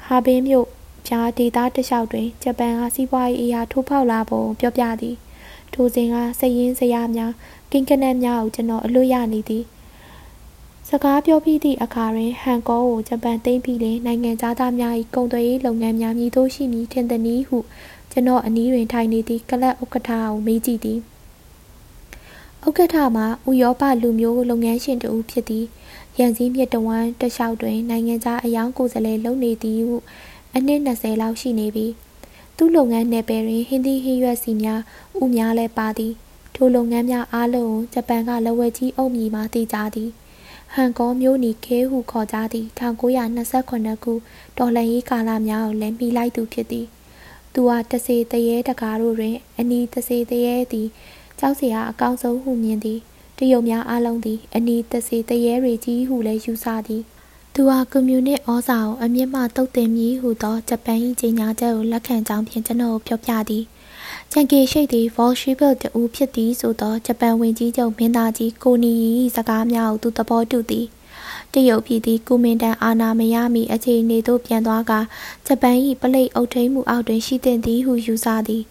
[0.05, 0.67] ဟာဘင်းမြို့
[1.05, 5.15] ပြားဒေသတလျှောက်တွင်ဂျပန်ကစီးပွားရေးအရာထိုးဖောက်လာပုံပြောပြသည်
[5.73, 7.31] ထိုစဉ်ကစည်ရင်းစရာများ
[7.71, 9.63] ကင်ကနက်များကိုကျွန်တော်အလွတ်ရနေသည်
[10.91, 17.57] စကားပြောပြီးသည့်အခါတွင်ဟန်ကောကိုဂျပန်သိမ်းပြီးလင်နိုင်ငံသားများ၏ကုန်သွယ်ရေးလုပ်ငန်းများမြည်သို့ရှိမည်ထင်သည်ဟု
[18.11, 20.99] ကျွန်တော်အနီးတွင်ထိုင်နေသည့်ကလပ်ဥက္ကဋ္ဌကိုမေးကြည့်သည်
[22.67, 25.65] ဥက္ကဋ္ဌမှာဥရောပလူမျိုးလုပ်ငန်းရှင်တဦးဖြစ်သည်
[26.17, 29.97] ရန်စည်းမြစ်တဝမ်းတလျှောက်တွင်နိုင်ငံခြားအယောင်ကိုယ်စားလှယ်လုပ်နေသည်ဟု
[30.55, 31.87] အနှစ်20လောက်ရှိနေပြီ
[32.57, 34.81] သူ့လုပ်ငန်းနယ်ပယ်တွင်ဟင်းသီးဟင်းရွက်စီများ
[35.21, 36.13] ဥများလည်းပါသည်
[36.55, 40.11] ထိုလုပ်ငန်းများအားလုံးဂျပန်ကလက်ဝဲကြီးအုပ်မြီမှတည်ကြသည်
[40.73, 44.13] ဟန်ကောမျိုးနီခဲဟုခေါ်ကြသည့်1928ခု
[44.57, 46.85] တော်လှန်ရေးကာလများကိုလည်းမိလိုက်သူဖြစ်သည်
[47.53, 50.87] သူဟာတစေတရေတကားတို့တွင် အနီးတစေတရေသည်
[51.39, 52.99] ကြောက်စရာအကောင်းဆုံးဟုမြင်သည်
[53.37, 57.03] တရုတ်များအားလုံးသည် အနီးတစေတရေတွေကြီးဟုလည်းယူဆသည်
[57.53, 63.63] သူဟာကွန်မြူနစ်ဩဇာကိုအမြင့်မှတုတ်တင်မည်ဟုသောဂျပန်၏ကြေညာချက်ကိုလက်ခံကြောင်းဖြင့်ကျွန်တော်ပြောပြသည်
[64.33, 68.91] ချန်ကီရှိတ်သည် Wall Street တူဖြစ်သည်ဆိုသောဂျပန်ဝင်ကြီးချုပ်မင်းသားကြီးကိုနီ၏
[69.35, 70.87] စကားများကိုသူသဘောတူသည်
[71.53, 74.93] တရုတ်ပြည်သည်ကုမင်တန်အာနာမရမီအခြေအနေသို့ပြန်သွားက
[75.47, 78.63] ဂျပန်၏ပလိတ်အုပ်ထိန်းမှုအောက်တွင်ရှိသင့်သည်ဟုယူဆသည်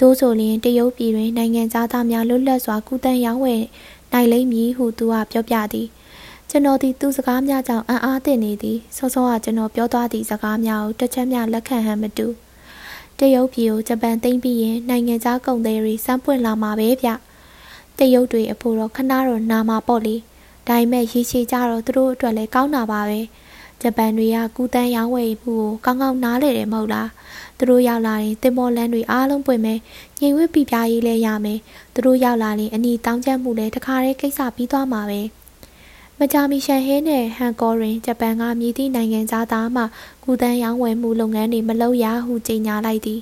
[0.00, 3.62] သို့ဆိုလျှင်တရုတ်ပြည်တွင်နိုင်ငံသားများလွတ်လပ်စွာကုသရောင်းဝယ်
[4.12, 5.88] နိုင်လိမ့်မည်ဟုသူကပြောပြသည်
[6.50, 12.28] ကျွန်တော်သည်သူစကားများကြောင့်အံ့အားသင့်နေသည်စောစောကကျွန်တော်ပြောသွားသည့်စကားများကိုတစ်ချက်မျှလက်ခံဟန်မတူ
[13.20, 17.08] တရုတ်ပြည်ကိုဂျပန်သိမ်းပြီးရင်နိုင်ငံခြားကုန်သည်တွေစမ်းပွင့်လာမှာပဲဗျ
[17.98, 20.16] တရုတ်တွေအဖို့တော့ခဏတော့နာမှာပေါ့လေ
[20.68, 23.20] ဒါပေမဲ့ရေရှည်ကြတော့သူတို့အတွက်လည်းကောင်းတာပါပဲ
[23.82, 27.08] ဂျပန်တွေကကူတန်းရောင်းဝယ်မှုကိုကောင်းကောင်းနားလည်တယ်မဟုတ်လား
[27.58, 29.78] သူတို့ရောက်လာရင်တင်မော်လန်းတွေအားလုံးပွင့်မယ်
[30.20, 31.58] ညင်ဝက်ပြပြရေးလဲရမယ်
[31.94, 35.20] သူတို့ရောက်လာရင်အနီတောင်းကျမှုလဲတခါတည်းကိစ္စပြီးသွားမှာပဲ
[36.22, 39.20] မကြာမီရှန်ဟဲနဲ့ဟန်ကောတွင်ဂျပန်ကမြည်သည့်နိုင်ငံ
[39.52, 39.82] သားမှ
[40.24, 43.20] ကူတန်းရောင်းဝယ်မှုလုပ်ငန်းတွေမလုပ်ရဟုကြေညာလိုက်သည်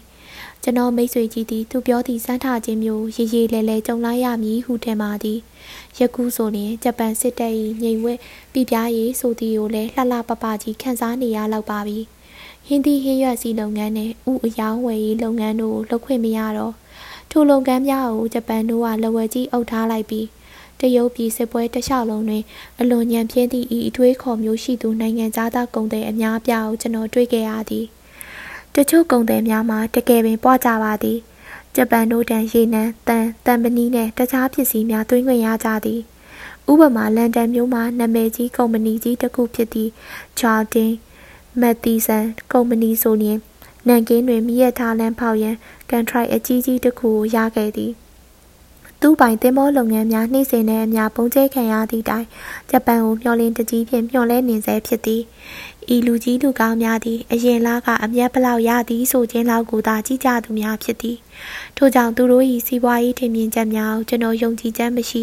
[0.62, 5.38] ကျွန်တော်မိတ်ဆွေကြီးသည်သူပြောသည့်စမ်းထခြင်းမျိုးရေရေလဲလဲကြုံလိုက်ရမည်ဟုထင်ပါသည်
[5.98, 8.18] ယခုဆိုရင်ဂျပန်စစ်တပ်၏ငြိမ်ဝက်
[8.52, 11.98] ပြပြရေးဆိုသည်ကိုလည်းလှလှပပကြီးခန်းစားနေရလောက်ပါပြီ
[12.66, 16.74] ဟင်းသီးဟင်းရွက်စီလုပ်ငန်းနဲ့ဥအယောင်းဝယ်ရေးလုပ်ငန်းတို့ကိုလုပ်ခွင့်မရတော့
[17.30, 20.26] ထိုလုပ်ငန်းများကိုဂျပန်တို့ကလက်ဝဲကြီးအုပ်ထားလိုက်ပြီး
[20.80, 22.44] တရုတ်ပြည်စစ်ပွဲတလျှောက်လုံးတွင်
[22.80, 27.86] အလွန်ညံပြင်းသည့်ဤအထွေးခေါ်မျိုးရှိသူနိုင်ငံသားကုန်သည်အများအပြားကိုကျွန်တော်တွေ့ခဲ့ရသည်
[28.74, 31.18] တချို့ကုန်သည်များမှာတကယ်ပင်ပွားကြပါသည်
[31.76, 36.00] ဂျပန်တို့တန်ရေနံတန်တန်ပနီးနှင့်တခြားပစ္စည်းများသွင်းခွင့်ရကြသည်
[36.70, 39.90] ဥပမာလန်ဒန်မြို့မှာနာမည်ကြီးကုမ္ပဏီကြီးတစ်ခုဖြစ်သည့်
[40.38, 40.96] Jardine
[41.60, 43.38] Matheson ကုမ္ပဏီဆိုရင်
[43.86, 45.56] နန်ကင်းတွင်မြည့်ရထားလမ်းဖောက်ရန်
[45.90, 47.92] ကန်ထရိုက်အကြီးကြီးတစ်ခုကိုရခဲ့သည်
[49.02, 52.26] သူ့ပိုင်သင်္ဘောလုပ်ငန်းများနှိမ့်စင်တဲ့အများပုံကျဲခံရသည့်တိုင်
[52.70, 55.22] ဂျပန်ကိုမျှော်လင့်တကြီးဖြင့်မျှော်လဲနေဆဲဖြစ်သည်
[55.94, 61.16] ဤလူကြီးလူကောင်းများသည်အရင်လကအမျက်ပလောက်ရသည်ဆိုခြင်းလောက်ကိုသာကြည့်ကြသူများဖြစ်သည်
[61.76, 65.22] ထို့ကြောင့်သူတို့၏စီးပွားရေးထင်မြင်ချက်များကိုကျွန်တော်ယုံကြည်ချက်မရှိ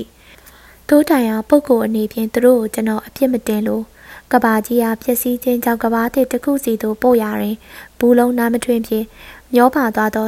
[0.89, 3.83] သို့တိုင်အောင်ပုဂ္ဂိုလ်အနေဖြင့်သူတို့ကိုကျွန်တော်အပြစ်မတင်လို့
[4.31, 7.55] ကဘာကြီးအားပျက်စီးခြင်းကြောင့်ကဘာတစ်တစ်ခုစီသို့ပို့ရတွင်
[7.99, 9.05] ဘူးလုံးနားမထွင်ဖြင့်
[9.53, 10.27] မျောပါသွားသော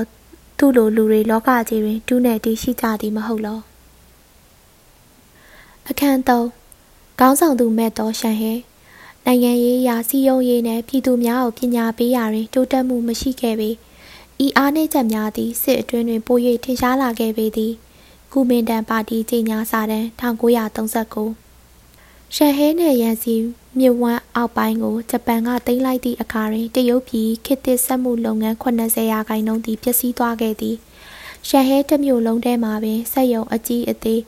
[0.58, 3.60] သူ့လိုလူတွေလောကကြီးတွင်တူးနယ်တည်ရှိကြသည်မဟုတ်လော
[5.90, 6.30] အခန်း3
[7.20, 8.54] ခေါင်းဆောင်သူမဲ့တော်ရှန်ဟဲ
[9.26, 13.70] နိုင်ငံရေးရာစီယုံရေးနှင့်ပြည်သူများကိုပညာပေးရာတွင်တိုးတက်မှုမရှိခဲ့ပေ
[14.46, 17.74] ဤအားနည်းချက်များသည်စစ်အတွင်းတွင်ပို၍ထင်ရှားလာခဲ့ပေသည်
[18.34, 23.36] ကုမင်တန်ပါတီကြီးညာစာတမ်း1939ရှန်ဟဲနယ်ရန်စီ
[23.80, 30.76] မြစ်ဝမ်းအောက်ပိုင်းကိုဂျပန်ကသိမ်းလိုက်သည့်အခါတွင်တရုတ်ပြည်ခေတ်သစ်စက်မှုလုပ်ငန်း80ရာခိုင်နှုန်းသည်ပျက်စီးသွားခဲ့သည်
[31.48, 34.20] ရှန်ဟဲတစ်မြို့လုံးထဲမှာပင်စက်ရုံအကြီးအသေး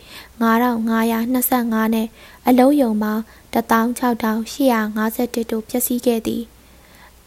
[0.42, 2.08] 9525နဲ့
[2.48, 6.44] အလုံးယုံပေါင်း16851တို့ပျက်စီးခဲ့သည်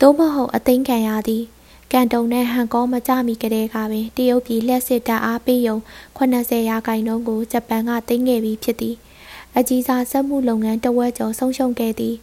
[0.00, 1.44] သို့မဟုတ်အသိမ်းခံရသည်
[1.92, 5.76] ကန်တုံနဲ့ဟန်ကောမကြမီကတည်းကပင်တရုတ်ပြည်လျှက်စစ်တပ်အားပေးယုံ
[6.18, 8.96] 80ရာခိုင်နှုန်းကိုဂျပန်ကသိမ်းခဲ့ပြီးဖြစ်သည်
[9.58, 12.16] အကြီးစားစက်မှုလုပ်ငန်းတဝက်ကျော်ဆုံးရှုံးခဲ့သည်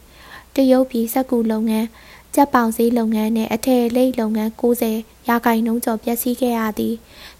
[0.56, 1.88] တရုတ်ပြည်စက်ကူလုပ်ငန်း
[2.36, 6.96] ကြက်ပေါင်စည်းလုပ်ငန်းနှင့်အထည်လိပ်လုပ်ငန်း90ရာခိုင်နှုန်းကျော်ပျက်စီးခဲ့ရသည်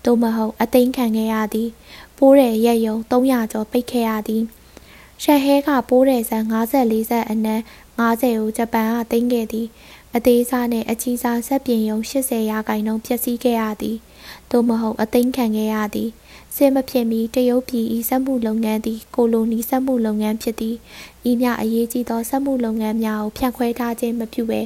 [0.06, 1.70] သို့မဟုတ်အသိမ်းခံခဲ့ရသည်
[2.18, 4.44] ပိုးရရက်ယုံ300ကျော်ပိတ်ခဲ့ရသည်
[5.24, 7.62] ရှန်ဟဲကပိုးရဆန်54ဆက်အနက်
[8.00, 9.68] 90ကိုဂျပန်ကသိမ်းခဲ့သည်
[10.16, 13.98] အသေးစားနှင့်အကြီးစားဆက်ပြင်ယုံ80ရာခိုင်နှုန်းပျက်စီးခဲ့ရသည်
[14.52, 16.10] သို့မဟုတ်အသိမ်းခံခဲ့ရသည်
[16.56, 20.76] စစ်မဖြစ်မီတရုတ်ပြည်၏စက်မှုလုပ်ငန်းသည်ကိုလိုနီစက်မှုလုပ်ငန်းဖြစ်သည်
[21.30, 24.62] ဤမြအရေးကြီးသောစက်မှုလုပ်ငန်းများကိုဖြန့်ခွဲထားခြင်းမပြုဘဲ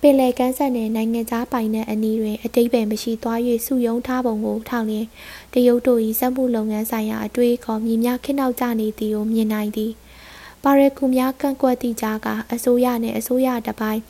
[0.00, 5.06] ပင်လယ်ကမ်းစပ်နှင့်နိုင်ငံခြားပိုင်နက်အနီးတွင်အတိတ်ပဲမရှိသွား၍စုယုံထားပုံကိုထောက်လျင်
[5.52, 9.92] တရုတ်တို့၏စက်မှုလုပ်ငန်းဆိုင်ရာအတွေ့အခေါ်မြင်များခင်းနောက်ကျနေသည်ကိုမြင်နိုင်သည်
[10.64, 14.02] ပါရကူများကန့်ကွက်သည့်ကြားကအစိုးရနှင့်အစိုးရတစ်ပိုင်း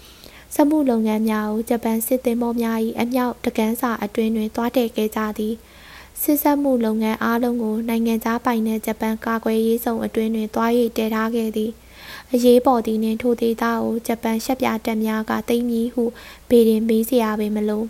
[0.55, 5.55] စက်မှုလုပ်ငန်းများကိုဂျပန်စစ်သင်္ဘောများ၏အမြောက်တကန်းစာအတွင်းတွင်တွားတည်ခဲ့ကြသည်
[6.23, 11.71] စစ်ဆက်မှုလုပ်ငန်းအားလုံးကိုနိုင်ငံသားပိုင်တဲ့ဂျပန်ကာကွယ်ရေးဆောင်အတွင်းတွင်တွား၍တည်ထားခဲ့သည်
[12.33, 16.05] အရေးပေါ်သည်နှင့်ထိုဒေသကိုဂျပန်ရှက်ပြတပ်များကသိမ်းမည်ဟု
[16.49, 17.85] ပေရင်မေးစရာပင်မလို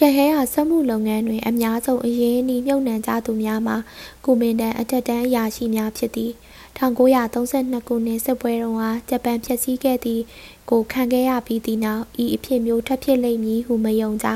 [0.00, 3.76] ရှဟဲဟာစက်မှုလုပ်ငန်းတွင် အများဆုံးအရေးအနှီးမြုပ်နှံကြသူများမှာ
[4.24, 6.32] ကုမင်တန်အထက်တန်းအရာရှိများဖြစ်သည်
[6.78, 10.22] 1932ခုနှစ်စစ်ပွဲတုန်းကဂျပန်ဖျက်ဆီးခဲ့သည့်
[10.70, 14.28] ကိုခံခဲ့ရပြီးသည့်နောက်ဤအဖြစ်မျိုးထပ်ဖြစ်လိမ့်မည်ဟုမယုံကြ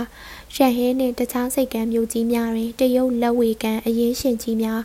[0.54, 4.80] ရှန်ဟဲနှင့်တခြားစိတ်ကမ်းမြို့ကြီးများတွင်တရုတ်လက်ဝေကန်အရင်ရှင်ကြီးများ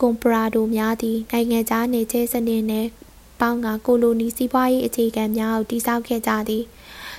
[0.00, 2.88] ကွန်ပရာဒိုများသည်နိုင်ငံခြားနေကျဲစနစ်နှင့်
[3.40, 6.64] ပေါင်းကကိုလိုနီစီးပွားရေးအခြေခံများကိုတည်ဆောက်ခဲ့ကြသည်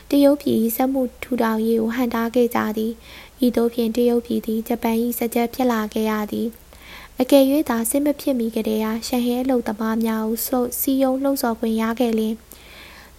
[0.10, 2.94] တရုတ်ပြည်စက်မှုထူထောင်ရေးကိုဟန်တားခဲ့ကြသည်
[3.46, 6.48] ဤသို့ဖြင့်တရုတ်ပြည်သည်ဂျပန်၏စကြက်ဖြစ်လာခဲ့ရသည်
[7.22, 12.36] အကယ်၍သာစစ်မဖြစ်မီကတည်းကရှန်ဟဲအလုပ်သမားများကိုဆိုစီယုံလှုံ့ဆော်ခွင့်ရခဲ့လျင်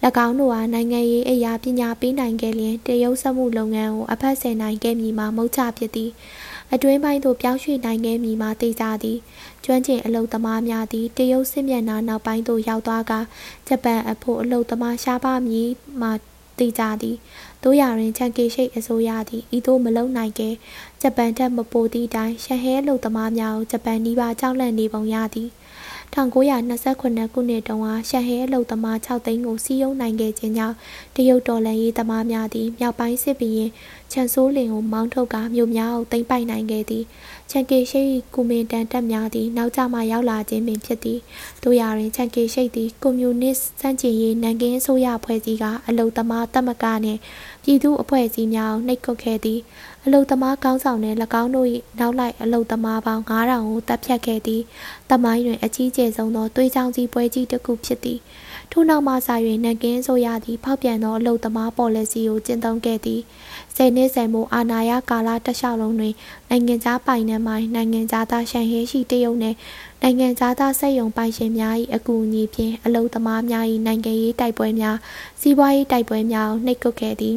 [0.25, 6.11] ၎င်းတို့ဟာနိုင်ငံရေးအရာပညာပေးနိုင်ခဲ့လျင်တရုတ်စက်မှုလုပ်ငန်းကိုအဖက်ဆယ်နိုင်ခဲ့မည်မှာမဟုတ်ချဖြစ်သည်
[6.73, 9.17] အတွင်းပိုင်းသို့ပြောင်းရွှေ့နိုင်ခဲ့မည်မှာသိကြသည်
[9.65, 13.13] ကျွမ်းကျင်အလုပ်သမားများသည်တရုတ်စစ်မျက်နှာနောက်ပိုင်းသို့ရောက်သွားက
[13.67, 15.69] ဂျပန်အဖို့အလုပ်သမားရှားပါမည်
[16.01, 16.11] မှာ
[16.59, 17.17] သိကြသည်
[17.63, 20.49] တို့ရရင်ချန်ကေရှိတ်အစိုးရသည်ဤသို့မလုံနိုင်ကဲ
[21.01, 25.49] ဂျပန်ထက်မပိုသည့်တိုင်ရှန်ဟဲလုံသမားများကိုဂျပန်နီးပါးကြောက်လန့်နေပုံရသည်
[26.15, 30.75] 1929ခုနှစ်တုန်းကရှန်ဟဲအလုံသမား6သိန်းကိုစီးရုံးနိုင်ခဲ့ခြင်းကြောင့်
[31.15, 33.71] တရုတ်တော်လှန်ရေးသမားများသည်မြောက်ပိုင်းစစ်ဘီရင်
[34.11, 37.03] ချန်ဆိုးလင်ကိုမောင်းထုတ်ကာမြို့များကိုသိမ်းပိုက်နိုင်ခဲ့သည်
[37.51, 41.19] ချန်ကေရှိတ်ကူမင်တန်တပ်များသည်နောက်ကျမှရောက်လာခြင်းပင်ဖြစ်သည်
[41.63, 47.19] တို့ရာတွင်ချန်ကေရှိတ်သည်ကွန်မြူနစ်စန့်ကျင်ရေးနိုင်ငံအစိုးရဖွဲ့စည်းကအလုံသမားတပ်မကနှင့်
[47.63, 49.59] ပြည်သူအဖွဲ့အစည်းများကိုနှိပ်ကွပ်ခဲ့သည်
[50.05, 51.67] အလုသမားကောင်းဆောင်တဲ့၎င်းတို့၏
[51.99, 54.61] နောက်လိုက်အလုသမားပေါင်း9000ကိုတပ်ဖြတ်ခဲ့သည်
[55.09, 58.19] တမိုင်းတွင်အကြီးကျယ်ဆုံးသောသွေးချောင်းကြီးပွဲကြီးတစ်ခုဖြစ်သည်
[58.71, 59.29] ထို့နောက်မှစ၍
[59.63, 63.21] နန်ကင်းဆိုရသည့်ဖောက်ပြန်သောအလုသမားပေါ်လစီကိုကျင့်သုံးခဲ့သည်
[63.81, 66.13] ဆယ်နှစ်ဆယ်မိုအာနာယကာလတလျှောက်လုံးတွင်
[66.49, 69.57] နိုင်ငံသားပိုင်နှံမိုင်းနိုင်ငံသားသားရှန်ဟဲရှိတရုတ်နှင့်
[70.01, 74.97] နိုင်ငံသားသားစက်ယုံပိုင်ရှင်များ၏အကူအညီဖြင့်အလုသမားများ၏နိုင်ငံရေးတိုက်ပွဲများ
[75.41, 77.35] စီးပွားရေးတိုက်ပွဲများကိုနှိပ်ကွပ်ခဲ့သည်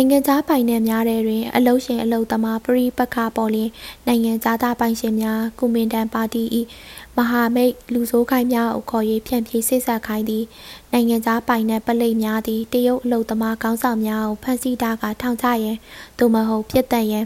[0.00, 3.70] နိုင်ငံသားပိုင်နယ်များထဲတွင် အလုရှင်အလုသမားပရိပက္ခပေါ်လျင်
[4.06, 6.42] နိုင်ငံသားသားပိုင်ရှင်များကုမင်တန်ပါတီ၏
[7.16, 10.44] မဟာမိတ်လူဆိုးခိုင်းများကိုခေါ်၍ဖြန့်ဖြေးဆိတ်ဆက်ခိုင်းသည်
[10.92, 15.76] နိုင်ငံသားပိုင်နယ်ပလိတ်များသည် တရုတ်အလုသမားကောင်းဆောင်များကို ဖမ်းဆီးထားကထောင်ချရန်
[16.18, 17.24] သို့မဟုတ်ပြစ်ဒဏ်ရန်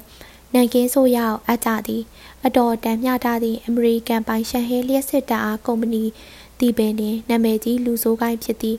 [0.55, 2.03] နိုင်ကင်းဆိုရအောင်အပ်ကြသည်
[2.45, 6.05] အတော်တန်မျှထားသည့် အမေရိကန်ပိုင်ရှန်ဟဲလျက်စစ်တပ်အားကုမ္ပဏီ
[6.59, 8.79] ဒီပင်တွင် နာမည်ကြီးလူဆိုးကိုင်းဖြစ်သည့်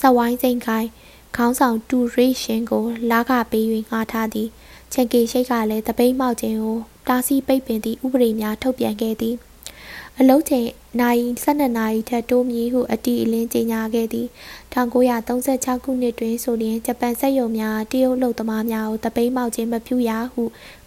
[0.00, 0.88] စဝိုင်းစိန်ခိုင်း
[1.36, 4.48] ခေါင်းဆောင်တူရိရှင်ကိုလာခပေး၍ငှားထားသည်
[4.92, 9.34] ချန်ကေရှိတ်ကလည်းတပိတ်မောက်ခြင်းကိုတားဆီးပိတ်ပင်သည့်ဥပဒေများထုတ်ပြန်ခဲ့သည်
[10.18, 10.68] အလုံးချိန်
[11.00, 14.26] နိုင်12နာရီထက်တိုးမြည်ဟုအတီအလင်းကြေညာခဲ့သည်
[14.74, 20.42] 1936ခုနှစ်တွင်ဆိုရင်ဂျပန်စက်ရုံများတရုတ်လုံသမားများကိုတပိတ်မောက်ခြင်းမပြုရဟု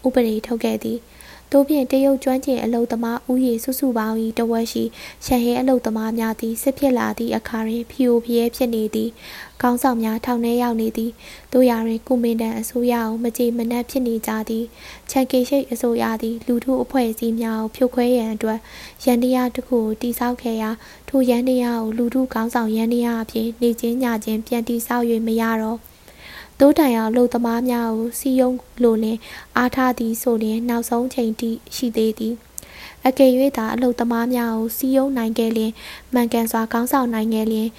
[0.05, 0.97] ဥပဒေထုတ်ခဲ့သည်
[1.51, 4.83] တို့ဖြင့်တရုတ်ကျွမ်းကျင်အလုသမားဦးရေစုစုပေါင်း၏တဝက်ရှိ
[5.25, 9.09] ရှန်ဟဲအလုသမားများသည်စစ်ဖြစ်လာသည့်အခါတွင်ဖီယိုဖျဲဖြစ်နေသည်
[9.61, 11.11] ကောင်းဆောင်များထောင်ထဲရောက်နေသည်
[11.53, 14.65] တို့ရာတွင်ကုမင်တန်အစိုးရအောင်မကြေမနက်ဖြစ်နေကြသည်
[15.09, 18.59] ချန်ကေရှိတ်အစိုးရသည်လူထုအဖွဲ့အစည်းများကိုဖြိုခွဲရန်အတွက်
[19.05, 20.69] ရန်တရားတစ်ခုကိုတိစောက်ခဲ့ရာ
[21.09, 25.79] ထိုရန်တရားကိုလူထုကောင်းဆောင်ရန်တရားအဖြစ်နေချင်းညချင်းပြန်တိစောက်၍မရတော့
[26.59, 28.51] တိုးတိုင်အောင်လူသမားများကိုစီယုံ
[28.83, 29.17] လိုလင်
[29.57, 32.33] အားထားသည်ဆိုလျင်နောက်ဆုံးချိန်ထိရှိသေးသည်
[33.07, 35.71] အကယ်၍သာအလုသမားများကိုစီယုံနိုင်ခဲ့လျင်
[36.13, 37.69] မှန်ကန်စွာကောင်းဆောင်နိုင်ခဲ့လျင်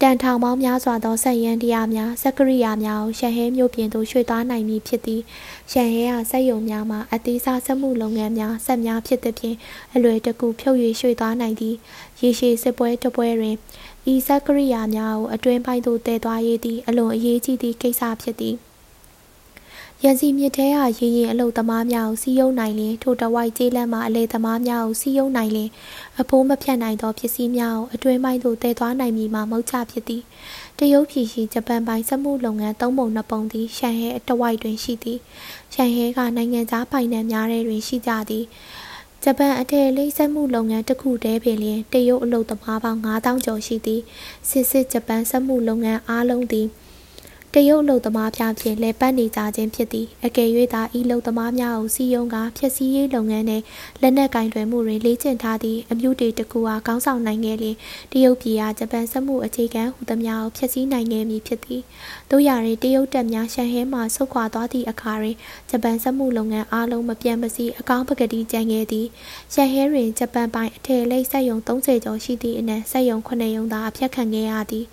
[0.00, 5.20] တန်ထောင်ပေါင်းများစွာသောဆက်ရန်တရားများစက်ကရိယာများကိုရှန်ဟဲမြို့ပြင်သို့ရွှေ့သွားနိုင်မည်ဖြစ်သည်
[5.72, 9.56] ရှန်ဟဲကစက်ယုံများမှာအသေးစားစက်မှုလုပ်ငန်းများဆက်များဖြစ်သဖြင့်
[9.94, 11.74] အလွယ်တကူဖြုတ်၍ရွှေ့သွားနိုင်သည်
[12.20, 13.56] ရေရှည်စစ်ပွဲတပွဲတွင်
[14.12, 18.56] ဤစက်ကရိယာများကိုအတွင်းပိုင်းသို့တည်သွားရသည်အလွန်အရေးကြီးသည့်ကိစ္စဖြစ်သည်
[20.02, 25.70] ရန်စီမြစ်ထဲကရေရင်အလုတ်သမားများကိုစီးယုံနိုင်လင်ထိုတဝိုက်ကျေးလက်မှအလေသမားများကိုစီးယုံနိုင်လင်
[26.20, 30.22] အဖိုးမဖြတ်နိုင်သောပစ္စည်းများကိုအတွင်းပိုင်းသို့တည်သွားနိုင်မည်မှာမဟုတ်ချဖြစ်သည်
[30.78, 35.18] တရုတ်ပြည်ရှိဂျပန်ပိုင်းစက်မှုလုပ်ငန်းသုံးပုံနှစ်ပုံသည်ရှန်ဟဲတဝိုက်တွင်ရှိသည်
[35.74, 38.44] ရှန်ဟဲကနိုင်ငံခြားပိုင်နံများထဲတွင်ရှိကြသည်
[39.26, 44.00] ဂျပန်အထည်လေးစက်မှုလုပ်ငန်းတစ်ခုတည်းပင်လျင်တရုတ်အလုပ်သမားပေါင်း9000ကျော်ရှိသည်
[44.48, 46.66] စစ်စစ်ဂျပန်စက်မှုလုပ်ငန်းအားလုံးသည်
[47.56, 53.64] တရုတ်လုံသမားများဖြင့်လဲပတ်နေကြခြင်းဖြစ်သည်အကယ်၍သာဤလုံသမားများကိုစီယုံကဖျက်ဆီးရေးလုပ်ငန်းနှင့်
[54.02, 57.76] လက်နက်ကင်တွယ်မှုတွင်လေ့ကျင့်ထားသည့်အမျိုးတေတကူအားကောင်းဆောင်နိုင်ခဲ့လျင်
[58.12, 61.82] တရုတ်ပြည်အားဂျပန်စက်မှုအခြေခံဟူသည်များကိုဖျက်ဆီးနိုင်ခဲ့မည်ဖြစ်သည်
[62.30, 65.36] တို့ရာတွင်တရုတ်တပ်များရှန်ဟဲမှဆုတ်ခွာသွားသည့်အခါတွင်
[65.70, 69.06] ဂျပန်စက်မှုလုပ်ငန်းအားလုံးမပြတ်မစီအကောင်းပကတိကျန်ခဲ့သည်
[69.54, 74.84] ရှန်ဟဲတွင်ဂျပန်ပိုင်အထည်လိပ်စက်ရုံ30ကျော်ရှိသည့်အနက်စက်ရုံ9ရုံသာအဖျက်ခံခဲ့ရသည်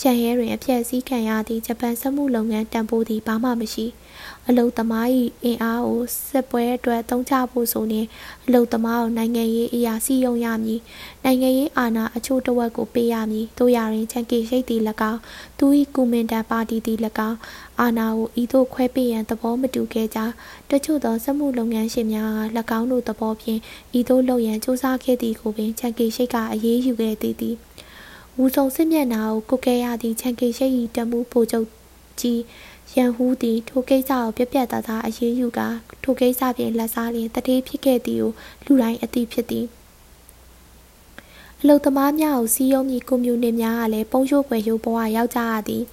[0.00, 3.86] ရှန်ဟဲတွင်အဖျက်ဆီးခံရသည့်ဂျပန်စက်မှုလုပ်ငန်းတန်ဖိုးသည်ဘာမှမရှိ
[4.48, 5.06] အလုတ်သမား၏
[5.44, 8.06] အင်အားကိုစစ်ပွဲအတွက်သုံးချဖို့ဆိုရင်
[8.46, 10.80] အလုတ်သမားကိုနိုင်ငံရေးအရာစီယုံရမည်
[11.24, 14.80] နိုင်ငံရေးအာဏာအချို့တဝက်ကိုပေးရမည်တို့ရရင်ချန်ကီရှိတ်သည်၎
[15.12, 15.20] င်း
[15.58, 17.38] သူ၏ကူမင်တန်ပါတီသည်၎င်း
[17.80, 20.18] အာဏာကိုဤသို့ခွဲပေးရန်သဘောမတူခဲ့ကြ
[20.70, 22.40] တချို့သောစက်မှုလုပ်ငန်းရှင်များက၎
[22.78, 23.60] င်းတို့သဘောဖြင့်
[23.98, 27.56] ဤသို့လုပ်ရန်စူးစမ်းခဲ့သည်ကိုပင်ချန်ကီရှိတ်ကအရေးယူခဲ့သည်သည်
[28.40, 31.66] ဝူဆုံစစ်မျက်နှာကိုကုတ်ခဲ့ရသည့်ချန်ကီရှိတ်၏တမှုပိုချုပ်
[32.20, 32.40] ကြီး
[32.94, 35.60] ရန်ဟူးသည်ထိုကိစ္စကိုပြပြသားသားအရေးယူက
[36.02, 38.30] ထိုကိစ္စဖြင့်လက်စားလျင်တတိဖြစ်ခဲ့သည်ကို
[38.64, 39.66] လူတိုင်းအသိဖြစ်သည်
[41.60, 45.84] အလုသမားများကိုစီးရုံးမည်ကွန်မြူနစ်များကလည်းပုံရိုးပွဲရိုးဘဝရောက်ကြရသည်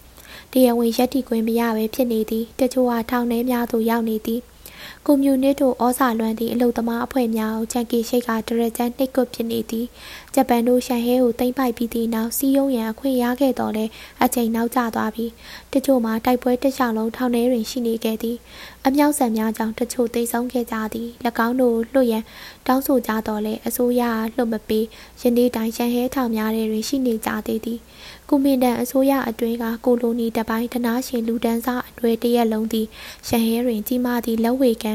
[0.51, 4.41] တရားဝင်ရက်တီခွင့်မရဘဲဖြစ်နေသည်တချို့ဟာထောင်ထဲများသို့ရောက်နေသည်
[5.07, 9.85] ကွန်မြူနစ်တို့ဩဇာလွှမ်းသည့်အလုသမားအဖွဲ့များကိုချန်ကီရှိတ်ကဒရဂျန်နှိတ်ကွဖြစ်နေသည်
[10.35, 13.85] ဂျပန်တို့ရှန်ဟဲကိုသိမ်းပိုက်ပြီးသည့်နောက်စီးရုံးရန်အခွင့်ရခဲ့တော်လဲ
[14.23, 15.31] အချိန်နောက်ကျသွားပြီး
[15.73, 18.37] တချို့မှာတိုက်ပွဲတစ်လျှောက်လုံးထောင်ထဲတွင်ရှိနေခဲ့သည်
[18.85, 21.07] အမြောက်ဆန်များကြောင့်တချို့သိဆုံးခဲ့ကြသည်၎
[21.47, 22.23] င်းတို့လွတ်ရန်
[22.67, 24.01] တောင်းဆိုကြတော်လဲအစိုးရ
[24.35, 24.85] လွတ်မပေး
[25.21, 27.79] ယနေ့တိုင်ရှန်ဟဲထောင်များတွင်ရှိနေကြသေးသည်
[28.29, 32.87] ကုမင်တန်အစိုးရအတွင်းကကိုလိုနီတပိုင်းတနာရှင်လူဒန်းစားအတွေ့တရက်လုံးသည်
[33.27, 34.93] ရှန်ဟဲတွင်ကြီးမားသည့်လက်ဝေကံ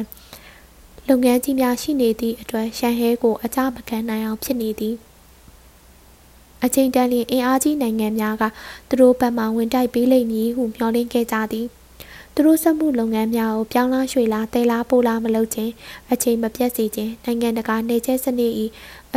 [1.09, 4.95] လုပ်ငန်းကြီးများရှိနေသည့်အတွက်ရှန်ဟဲကိုအကြမခံနိုင်အောင်ဖြစ်နေသည်
[6.65, 8.45] အချိန်တန်လျင်အင်အားကြီးနိုင်ငံများက
[8.89, 11.67] သူတို့ဘက်မှဝင်တိုက်ပေးလိမ့်မည်ဟုမျှော်လင့်ခဲ့ကြသည်
[12.43, 15.73] သူတို့စက်မှုလုပ်ငန်းများကိုပြောင်းလဲရွှေ့လာတဲလားပို့လားမလုပ်ခြင်း
[16.13, 18.53] အချိန်မပြတ်စေခြင်းနိုင်ငံတကာနေကျစနစ်၏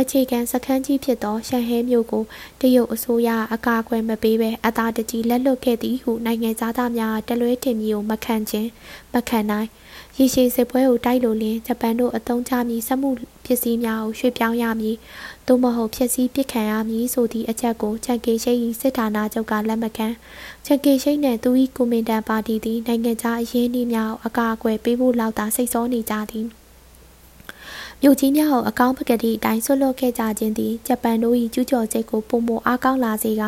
[0.00, 2.24] အခြေခံစခန်းကြီးဖြစ်သောရှန်ဟဲမြို့ကို
[2.60, 8.68] တရုတ်အစိုးရအကာအကွယ်မပေးဘဲအသာတကြီးလက်လွတ်ခဲ့သည်ဟုနိုင်ငံသားများတလွဲတင်မျိုးမခံခြင်း
[9.14, 9.68] မခံနိုင်
[10.18, 13.10] ရေရှည်စစ်ပွဲကိုတိုက်လို့လင်းဂျပန်တို့အသုံးချမည်စက်မှု
[13.44, 14.96] ပစ္စည်းများကိုရွှေ့ပြောင်းရမည်
[15.46, 20.08] သို့မဟုတ်ဖျက်ဆီးပစ်ခံရမည်ဆိုသည့်အချက်ကိုချန်ကေရှိ၏စစ်ဌာနချုပ်ကလက်မခံ
[20.64, 26.46] ချန်ကေရှိနှင့်သူ၏ကွန်မန်တန်ပါတီသည်နိုင်ငံခြားအရင်းနှီးများကိုအကာအကွယ်ပေးဖို့လောက်သာစိတ်ဆောနေကြသည်
[28.02, 33.42] မြို့ကြီးများကိုအကောင်းပကတိအတိုင်းဆွလွတ်ခဲ့ကြခြင်းသည်ဂျပန်တို့၏ကျူးကျော်ချက်ကိုပုံမအားကောင်းလာစေက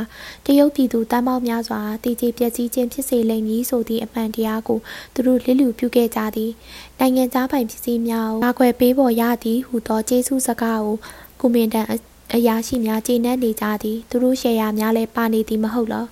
[0.46, 4.78] တရုတ်ပြည်သူတမ်းပေါက်များစွာတည်ကြည်ပျက်စီးခြင်းဖြစ်စေလိမ့်မည်ဆိုသည့်အမှန်တရားကို
[5.14, 6.52] သူတို့လစ်လျူပြုခဲ့ကြသည်
[6.98, 10.96] နိုင်ငံသားပိုင်ပစ္စည်းများကိုကာကွယ်ပေးပေါ်ရသည်ဟူသောကျေးဇူးစကားကို
[11.40, 11.86] ကုမင်တန်
[12.34, 16.06] အရာရှိများကျေနပ်နေကြသည်သူတို့ရှယ်ယာများလည်းပါနေသည်မဟုတ်လော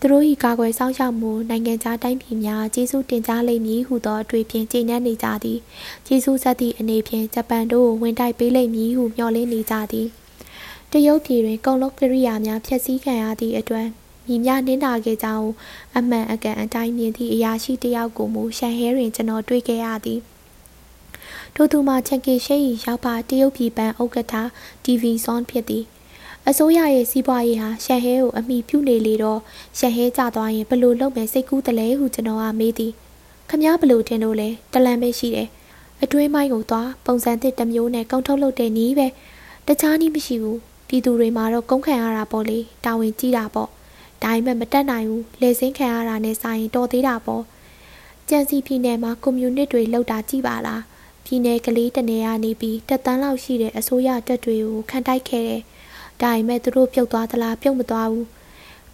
[0.00, 5.58] သူတို့၏ကာကွယ်စောင့်ရှောက်မှုနိုင်ငံခြားတိုင်းပြည်များကျေးဇူးတင်ကြားလိမ့်မည်ဟုသောအတွေ့ဖြင့်ကျေနပ်နေကြသည်
[6.06, 10.06] ကျေးဇူးဆက်သည့်အနေဖြင့်ဂျပန်တို့ကိုဝင်တိုက်ပေးလိမ့်မည်ဟုမျှော်လင့်နေကြသည်
[10.92, 13.86] တရုတ်ပြည်တွင်ကုန်လုံးကိရိယာများဖျက်ဆီးခံရသည့်အတွက်
[14.26, 15.48] မိများနင်းနာခဲ့ကြောင်း
[15.96, 20.20] အမှန်အကန်အတိုင်းမြင်သည့်အရာရှိတယောက်ကိုမူရှန်ဟဲတွင်ကျွန်တော်တွေ့ခဲ့ရသည်
[21.56, 24.34] ထို့သူမှာချန်ကီရှိရောက်ပါတရုတ်ပြည်ပန်းဥက္ကဋ္ဌ
[24.84, 25.84] TV Zone ဖြစ်သည်
[26.48, 29.40] အစိုးရရဲ့စီးပွားရေးဟာရှန်ဟဲကိုအမိပြုနေလေတော့
[29.78, 32.92] ရှန်ဟဲကြသွားရင်ဘလို့လုပ်မယ်စိတ်ကူးတလဲဟုကျွန်တော်ကမေးသည်
[33.48, 35.48] ခမားဘလို့ထင်လို့လဲတလန်ပဲရှိတယ်
[36.02, 39.06] အတွင်းမိုင်းကိုသွားပုံစံသစ်တစ်မျိုးနဲ့ကုံထုတ်လုပ်တဲ့နီးပဲ
[39.66, 43.68] တခြားနီးမရှိဘူးပြည်သူတွေမှာတော့ကုန်းခံရတာပေါ့လေတာဝန်ကြီးတာပေါ့
[44.22, 47.42] ဒါပေမဲ့မတက်နိုင်ဘူးလေစင်းခံရတာနဲ့ဆိုင်တော်သေးတာပေါ့
[48.28, 50.82] ကြံစီပြည်နယ်မှာကွန်မြူနစ်တွေလောက်တာကြည့်ပါလား
[51.24, 55.62] ပြည်နယ်ကလေးတနေရနေပြီးတက်တန်းလောက်ရှိတဲ့အစိုးရတပ်တွေကိုခံတိုက်ခဲ့တယ်
[56.22, 58.26] ဒါပေမဲ့သူတို့ပြုတ်သွားသလားပြုတ်မသွားဘူး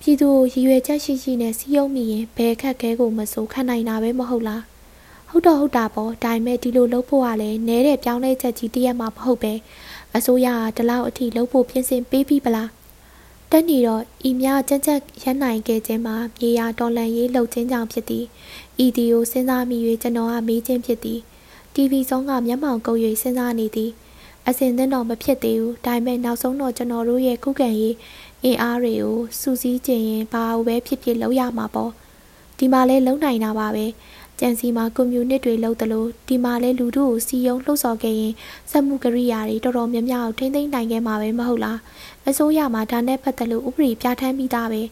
[0.01, 4.63] ပြည်သူကိုရည်ရွယ်ချက်ရှိရှိနဲ့စီးရုံးမိရင်ဘယ်ခက်ခဲကိုမစိုးခံနိုင်တာပဲမဟုတ်လား
[5.29, 9.53] ဟုတ်တော့ဟုတ်တာပေါ့ဒါပေမဲ့ဒီလိုလုပ်ဖို့ကလည်းနဲတဲ့ပြောင်းလဲချက်ကြီးတရက်မှမဟုတ်ပဲ
[10.17, 12.71] အစိုးရကဒီလောက်အထိလုပ်ဖို့ပြင်ဆင်ပေးပြီးပလား
[13.51, 18.25] တက်နေတော့ဤမြကြက်ကြက်ရနိုင်ခဲ့ခြင်းမှာမြေယာတော်လန်ရေးလှုပ်ခြင်းကြောင့်ဖြစ်သည်
[18.85, 21.21] ဤဒီကိုစဉ်းစားမိ၍ကျွန်တော်ကမေးခြင်းဖြစ်သည်
[21.75, 23.91] TV ဆုံးကမျက်မှောင်ကုပ်၍စဉ်းစားနေသည်
[24.49, 27.95] အစင်သင်းတော့မဖြစ်သေးဘူးဒါပေမဲ့နောက်ဆုံးတော့ကျွန်တော်တို့ရဲ့ခုခံရေး
[28.45, 31.91] အင်အားတွေကိုစူးစီးခြင်းရင်ဘာလို့ပဲဖြစ်ဖြစ်လုပ်ရမှာပေါ့
[32.59, 33.87] ဒီမှာလဲလုံနိုင်တာပါပဲ
[34.41, 38.33] ကြံစီမှာကွန်မြူနစ်တွေလုပ်သလိုဒီမှာလဲလူတို့ကိုစီယုံလှုပ်ဆော်ခဲ့ရင်
[38.71, 41.79] စက်မှုကရိယာတွေတော်တော်များများကိုထိမ့်သိမ်းနိုင်ခဲ့မှာပဲမဟုတ်လား
[42.29, 44.83] အစိုးရမှာဒါနဲ့ပတ်သက်လို့ဥပဒေပြဋ္ဌာန်းပြီးသားပဲ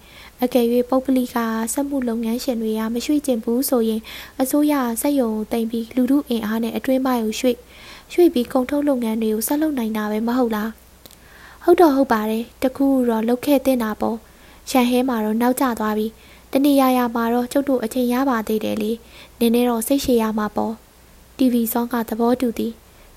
[0.45, 1.37] အကယ်၍ပုဂ္ဂလိက
[1.73, 4.01] စက်မှုလုပ်ငန်းရှင်တွေကမရွှေ့ကျင်ဘူးဆိုရင်
[4.41, 7.57] အစိုးရစက်ရုံကိုတင်ပြီးလူတို့အင်အားနဲ့အတွင်းပိုင်းကိုရွှေ့
[8.13, 10.71] ရွှေ့ပြီးကုန်ထုတ်လုပ်ငန်းတွေကိုဆက်လုပ်နိုင်တာပဲမဟုတ်လား
[11.65, 14.17] ဟုတ်တော့ဟုတ်ပါတယ်တခုတော့လုတ်ခဲ့တင်တာပေါ့
[14.71, 16.07] ရှန်ဟဲမှာတော့နောက်ကျသွားပြီ
[16.53, 18.93] တနေရာရာမှာတော့ကျုပ်တို့အချိန်ရပါသေးတယ်လေ
[19.39, 20.75] နင်းနေတော့စိတ်ရှည်ရမှာပေါ့
[21.39, 22.73] TV ဆောင်းကသဘောတူသည်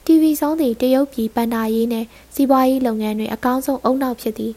[0.06, 4.54] TV ဆောင်းသည်တရုတ်ပြည်ပန်နာရေးနဲ့စီးပွားရေးလုပ်ငန်းတွေအကောင်းဆုံးအုံနောက်ဖြစ်သည်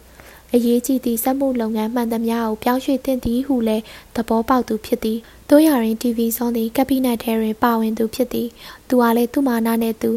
[0.53, 3.83] အရေးကြီးသည့်စက်မှုလုပ်ငန်းမှန်သမျှကိုပြောင်းရွှေ့သင့်သည်ဟုလည်း
[4.17, 5.19] သဘောပေါက်သူဖြစ်သည်
[5.51, 8.49] တို့ရရင် TV ဆောင်းသည်ကက်ဘိနက်ထဲတွင်ပါဝင်သူဖြစ်သည်
[8.89, 10.11] သူကလည်းသူ့မာနာနဲ့သူ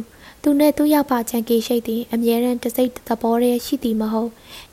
[0.44, 4.32] သူနဲ့သူ့ရောက်ပါချန်ကေရှိတ်သည်အမြဲတမ်းတစိတ်သဘောတည်းရှိသည်မဟုတ်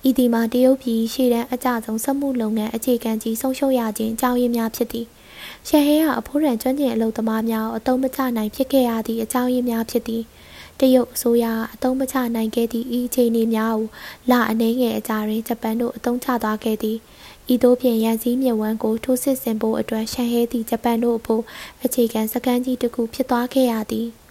[0.08, 5.06] ဤဒီမှာတရုတ်ပြည်ရှေ့တန်းအကြဆုံးစက်မှုလုပ်ငန်းအခြေခံကြီးဆုံးရှုံးရခြင်းအကြောင်းရင်းများဖြစ်သည်
[5.68, 10.22] ရှဟဲကအဖိုးရန်ကျွမ်းကျင်အလုပ်သမားများကိုအတုံးမချနိုင်ဖြစ်ခဲ့ရသည့်အကြောင်းရင်းများဖြစ်သည်
[10.80, 13.86] တရုတ်အစိုးရအတုံးမချနိုင်ခဲ့သည့်ဤအခြေအနေများကို
[14.30, 16.98] လအနေငယ်အကြာတွင်ဂျပန်တို့အတုံးချသွားခဲ့သည်
[17.52, 21.42] ဤသို့ဖြင့်ရန်စည်းမြဝန်းကိုထိုးစစ်ဆင်ဖို့အတွက်ရှန်ဟဲသည့်ဂျပန်တို့အဖို့
[21.84, 24.08] အခြေခံစကမ်းကြီးတစ်ခုဖြစ်သွားခဲ့ရသည်။